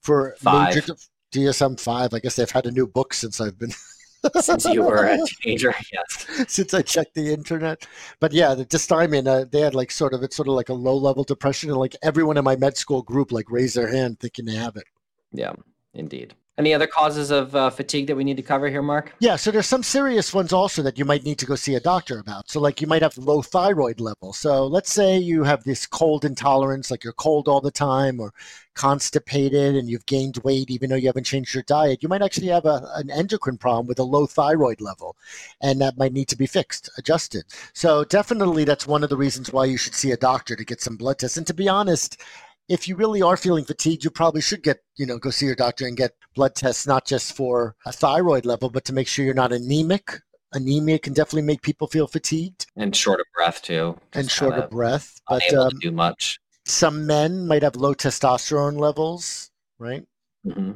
for 0.00 0.34
Five. 0.40 0.74
major 0.74 0.80
de- 0.80 0.96
DSM 1.38 1.78
five. 1.78 2.14
I 2.14 2.18
guess 2.18 2.34
they've 2.34 2.50
had 2.50 2.66
a 2.66 2.72
new 2.72 2.84
book 2.84 3.14
since 3.14 3.40
I've 3.40 3.56
been 3.56 3.70
Since 4.40 4.64
you 4.64 4.82
were 4.82 5.04
a 5.04 5.18
teenager, 5.40 5.72
yes, 5.92 6.26
since 6.48 6.74
I 6.74 6.82
checked 6.82 7.14
the 7.14 7.32
internet. 7.32 7.86
But 8.18 8.32
yeah, 8.32 8.56
the 8.56 8.66
dysthymia, 8.66 9.24
uh, 9.24 9.44
they 9.48 9.60
had 9.60 9.76
like 9.76 9.92
sort 9.92 10.14
of 10.14 10.24
it's 10.24 10.34
sort 10.34 10.48
of 10.48 10.54
like 10.54 10.68
a 10.68 10.74
low 10.74 10.96
level 10.96 11.22
depression, 11.22 11.70
and 11.70 11.78
like 11.78 11.94
everyone 12.02 12.38
in 12.38 12.42
my 12.42 12.56
med 12.56 12.76
school 12.76 13.02
group 13.02 13.30
like 13.30 13.52
raised 13.52 13.76
their 13.76 13.86
hand 13.86 14.18
thinking 14.18 14.46
they 14.46 14.56
have 14.56 14.74
it. 14.74 14.86
yeah, 15.30 15.52
indeed. 15.94 16.34
Any 16.58 16.74
other 16.74 16.88
causes 16.88 17.30
of 17.30 17.54
uh, 17.54 17.70
fatigue 17.70 18.08
that 18.08 18.16
we 18.16 18.24
need 18.24 18.36
to 18.36 18.42
cover 18.42 18.68
here, 18.68 18.82
Mark? 18.82 19.14
Yeah, 19.20 19.36
so 19.36 19.52
there's 19.52 19.68
some 19.68 19.84
serious 19.84 20.34
ones 20.34 20.52
also 20.52 20.82
that 20.82 20.98
you 20.98 21.04
might 21.04 21.24
need 21.24 21.38
to 21.38 21.46
go 21.46 21.54
see 21.54 21.76
a 21.76 21.80
doctor 21.80 22.18
about. 22.18 22.50
So 22.50 22.60
like 22.60 22.80
you 22.80 22.88
might 22.88 23.02
have 23.02 23.16
low 23.16 23.42
thyroid 23.42 24.00
level. 24.00 24.32
So 24.32 24.66
let's 24.66 24.92
say 24.92 25.18
you 25.18 25.44
have 25.44 25.62
this 25.62 25.86
cold 25.86 26.24
intolerance, 26.24 26.90
like 26.90 27.04
you're 27.04 27.12
cold 27.12 27.46
all 27.46 27.60
the 27.60 27.70
time 27.70 28.18
or 28.18 28.34
constipated 28.74 29.76
and 29.76 29.88
you've 29.88 30.06
gained 30.06 30.38
weight 30.38 30.70
even 30.70 30.90
though 30.90 30.96
you 30.96 31.06
haven't 31.06 31.26
changed 31.26 31.54
your 31.54 31.62
diet. 31.64 32.02
You 32.02 32.08
might 32.08 32.22
actually 32.22 32.48
have 32.48 32.64
a, 32.64 32.90
an 32.94 33.08
endocrine 33.10 33.58
problem 33.58 33.86
with 33.86 34.00
a 34.00 34.04
low 34.04 34.26
thyroid 34.26 34.80
level 34.80 35.16
and 35.60 35.80
that 35.80 35.96
might 35.96 36.12
need 36.12 36.28
to 36.28 36.36
be 36.36 36.46
fixed, 36.46 36.90
adjusted. 36.98 37.44
So 37.72 38.02
definitely 38.04 38.64
that's 38.64 38.86
one 38.86 39.04
of 39.04 39.10
the 39.10 39.16
reasons 39.16 39.52
why 39.52 39.66
you 39.66 39.76
should 39.76 39.94
see 39.94 40.10
a 40.10 40.16
doctor 40.16 40.56
to 40.56 40.64
get 40.64 40.80
some 40.80 40.96
blood 40.96 41.18
tests. 41.20 41.36
And 41.36 41.46
to 41.46 41.54
be 41.54 41.68
honest, 41.68 42.20
if 42.68 42.86
you 42.86 42.96
really 42.96 43.22
are 43.22 43.36
feeling 43.36 43.64
fatigued, 43.64 44.04
you 44.04 44.10
probably 44.10 44.40
should 44.40 44.62
get, 44.62 44.78
you 44.96 45.06
know, 45.06 45.18
go 45.18 45.30
see 45.30 45.46
your 45.46 45.54
doctor 45.54 45.86
and 45.86 45.96
get 45.96 46.12
blood 46.34 46.54
tests, 46.54 46.86
not 46.86 47.06
just 47.06 47.34
for 47.34 47.74
a 47.86 47.92
thyroid 47.92 48.44
level, 48.44 48.68
but 48.68 48.84
to 48.86 48.92
make 48.92 49.08
sure 49.08 49.24
you're 49.24 49.34
not 49.34 49.52
anemic. 49.52 50.20
Anemia 50.52 50.98
can 50.98 51.12
definitely 51.12 51.42
make 51.42 51.60
people 51.60 51.86
feel 51.88 52.06
fatigued 52.06 52.66
And 52.76 52.96
short 52.96 53.20
of 53.20 53.26
breath 53.34 53.60
too, 53.62 53.98
and 54.14 54.30
short 54.30 54.54
kinda 54.54 54.68
breath. 54.68 55.20
But 55.28 55.52
um, 55.52 55.70
to 55.70 55.76
do 55.78 55.90
much. 55.90 56.40
some 56.64 57.06
men 57.06 57.46
might 57.46 57.62
have 57.62 57.76
low 57.76 57.94
testosterone 57.94 58.78
levels, 58.78 59.50
right? 59.78 60.04
hmm 60.44 60.72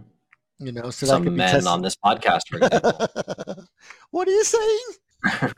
You 0.59 0.73
know, 0.73 0.91
so 0.91 1.07
that 1.07 1.13
could 1.13 1.25
Some 1.25 1.35
be 1.35 1.39
men 1.39 1.53
test- 1.55 1.67
on 1.67 1.81
this 1.83 1.97
podcast, 1.97 2.49
for 2.49 2.59
example. 2.59 3.65
what 4.11 4.29
are 4.29 4.33
you 4.33 4.45
saying? 4.45 4.87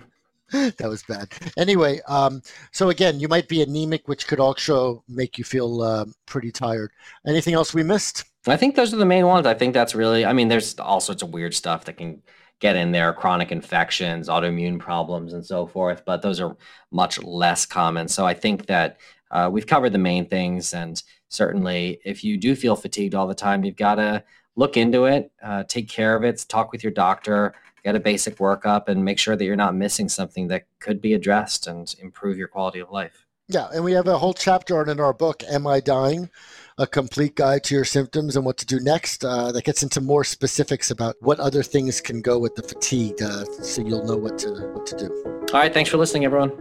that 0.78 0.88
was 0.88 1.02
bad. 1.02 1.32
Anyway, 1.58 2.00
um, 2.06 2.40
so 2.70 2.90
again, 2.90 3.18
you 3.18 3.26
might 3.26 3.48
be 3.48 3.60
anemic, 3.60 4.06
which 4.06 4.28
could 4.28 4.38
also 4.38 5.02
make 5.08 5.36
you 5.36 5.42
feel 5.42 5.82
uh, 5.82 6.04
pretty 6.26 6.52
tired. 6.52 6.92
Anything 7.26 7.54
else 7.54 7.74
we 7.74 7.82
missed? 7.82 8.24
I 8.46 8.56
think 8.56 8.76
those 8.76 8.94
are 8.94 8.98
the 8.98 9.04
main 9.04 9.26
ones. 9.26 9.46
I 9.46 9.54
think 9.54 9.74
that's 9.74 9.96
really, 9.96 10.24
I 10.24 10.32
mean, 10.32 10.46
there's 10.46 10.78
all 10.78 11.00
sorts 11.00 11.22
of 11.22 11.30
weird 11.30 11.54
stuff 11.54 11.86
that 11.86 11.96
can 11.96 12.22
get 12.60 12.76
in 12.76 12.92
there 12.92 13.12
chronic 13.12 13.50
infections, 13.50 14.28
autoimmune 14.28 14.78
problems, 14.78 15.32
and 15.32 15.44
so 15.44 15.66
forth, 15.66 16.04
but 16.04 16.22
those 16.22 16.40
are 16.40 16.56
much 16.92 17.20
less 17.20 17.66
common. 17.66 18.06
So 18.06 18.24
I 18.24 18.34
think 18.34 18.66
that 18.66 18.98
uh, 19.32 19.50
we've 19.52 19.66
covered 19.66 19.90
the 19.90 19.98
main 19.98 20.28
things. 20.28 20.72
And 20.72 21.02
certainly, 21.30 22.00
if 22.04 22.22
you 22.22 22.36
do 22.36 22.54
feel 22.54 22.76
fatigued 22.76 23.16
all 23.16 23.26
the 23.26 23.34
time, 23.34 23.64
you've 23.64 23.74
got 23.74 23.96
to 23.96 24.22
look 24.54 24.76
into 24.76 25.06
it, 25.06 25.32
uh, 25.42 25.64
take 25.64 25.88
care 25.88 26.14
of 26.14 26.22
it, 26.22 26.44
talk 26.48 26.70
with 26.70 26.84
your 26.84 26.92
doctor, 26.92 27.54
get 27.84 27.94
a 27.94 28.00
basic 28.00 28.38
workup, 28.38 28.88
and 28.88 29.04
make 29.04 29.18
sure 29.18 29.36
that 29.36 29.44
you're 29.44 29.56
not 29.56 29.74
missing 29.74 30.08
something 30.08 30.48
that 30.48 30.64
could 30.80 31.00
be 31.00 31.14
addressed 31.14 31.66
and 31.66 31.94
improve 32.00 32.38
your 32.38 32.48
quality 32.48 32.80
of 32.80 32.90
life. 32.90 33.26
Yeah, 33.48 33.68
and 33.74 33.84
we 33.84 33.92
have 33.92 34.08
a 34.08 34.16
whole 34.16 34.32
chapter 34.32 34.80
on 34.80 34.88
in 34.88 35.00
our 35.00 35.12
book, 35.12 35.42
Am 35.50 35.66
I 35.66 35.80
Dying? 35.80 36.30
A 36.78 36.86
complete 36.86 37.36
guide 37.36 37.62
to 37.64 37.74
your 37.74 37.84
symptoms 37.84 38.36
and 38.36 38.44
what 38.44 38.56
to 38.56 38.66
do 38.66 38.80
next. 38.80 39.24
Uh, 39.24 39.52
that 39.52 39.64
gets 39.64 39.82
into 39.82 40.00
more 40.00 40.24
specifics 40.24 40.90
about 40.90 41.14
what 41.20 41.38
other 41.38 41.62
things 41.62 42.00
can 42.00 42.20
go 42.22 42.38
with 42.38 42.54
the 42.54 42.62
fatigue, 42.62 43.20
uh, 43.22 43.44
so 43.62 43.82
you'll 43.82 44.04
know 44.04 44.16
what 44.16 44.38
to 44.38 44.48
what 44.72 44.86
to 44.86 44.96
do. 44.96 45.44
All 45.52 45.60
right. 45.60 45.72
Thanks 45.72 45.90
for 45.90 45.98
listening, 45.98 46.24
everyone. 46.24 46.52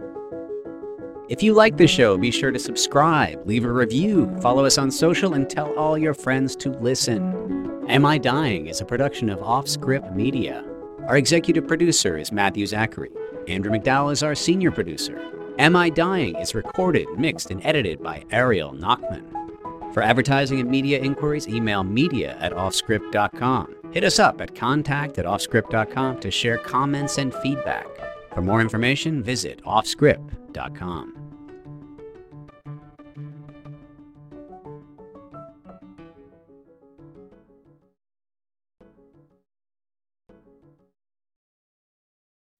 If 1.30 1.42
you 1.42 1.54
like 1.54 1.78
the 1.78 1.88
show, 1.88 2.18
be 2.18 2.30
sure 2.30 2.50
to 2.50 2.58
subscribe, 2.58 3.46
leave 3.46 3.64
a 3.64 3.72
review, 3.72 4.30
follow 4.42 4.66
us 4.66 4.76
on 4.76 4.90
social, 4.90 5.32
and 5.32 5.48
tell 5.48 5.72
all 5.74 5.96
your 5.96 6.12
friends 6.12 6.54
to 6.56 6.70
listen. 6.70 7.82
Am 7.88 8.04
I 8.04 8.18
Dying 8.18 8.66
is 8.66 8.82
a 8.82 8.84
production 8.84 9.30
of 9.30 9.38
Offscript 9.40 10.14
Media. 10.14 10.64
Our 11.06 11.18
executive 11.18 11.68
producer 11.68 12.16
is 12.16 12.32
Matthew 12.32 12.64
Zachary. 12.66 13.10
Andrew 13.46 13.70
McDowell 13.70 14.10
is 14.10 14.22
our 14.22 14.34
senior 14.34 14.70
producer. 14.70 15.20
Am 15.58 15.76
I 15.76 15.90
Dying 15.90 16.34
is 16.36 16.54
recorded, 16.54 17.06
mixed, 17.18 17.50
and 17.50 17.64
edited 17.64 18.02
by 18.02 18.24
Ariel 18.30 18.72
Nachman. 18.72 19.22
For 19.92 20.02
advertising 20.02 20.60
and 20.60 20.70
media 20.70 20.98
inquiries, 20.98 21.46
email 21.46 21.84
media 21.84 22.38
at 22.40 22.52
offscript.com. 22.52 23.76
Hit 23.92 24.02
us 24.02 24.18
up 24.18 24.40
at 24.40 24.54
contact 24.54 25.18
at 25.18 25.26
offscript.com 25.26 26.20
to 26.20 26.30
share 26.30 26.56
comments 26.56 27.18
and 27.18 27.34
feedback. 27.34 27.86
For 28.34 28.40
more 28.40 28.62
information, 28.62 29.22
visit 29.22 29.62
offscript.com. 29.64 31.23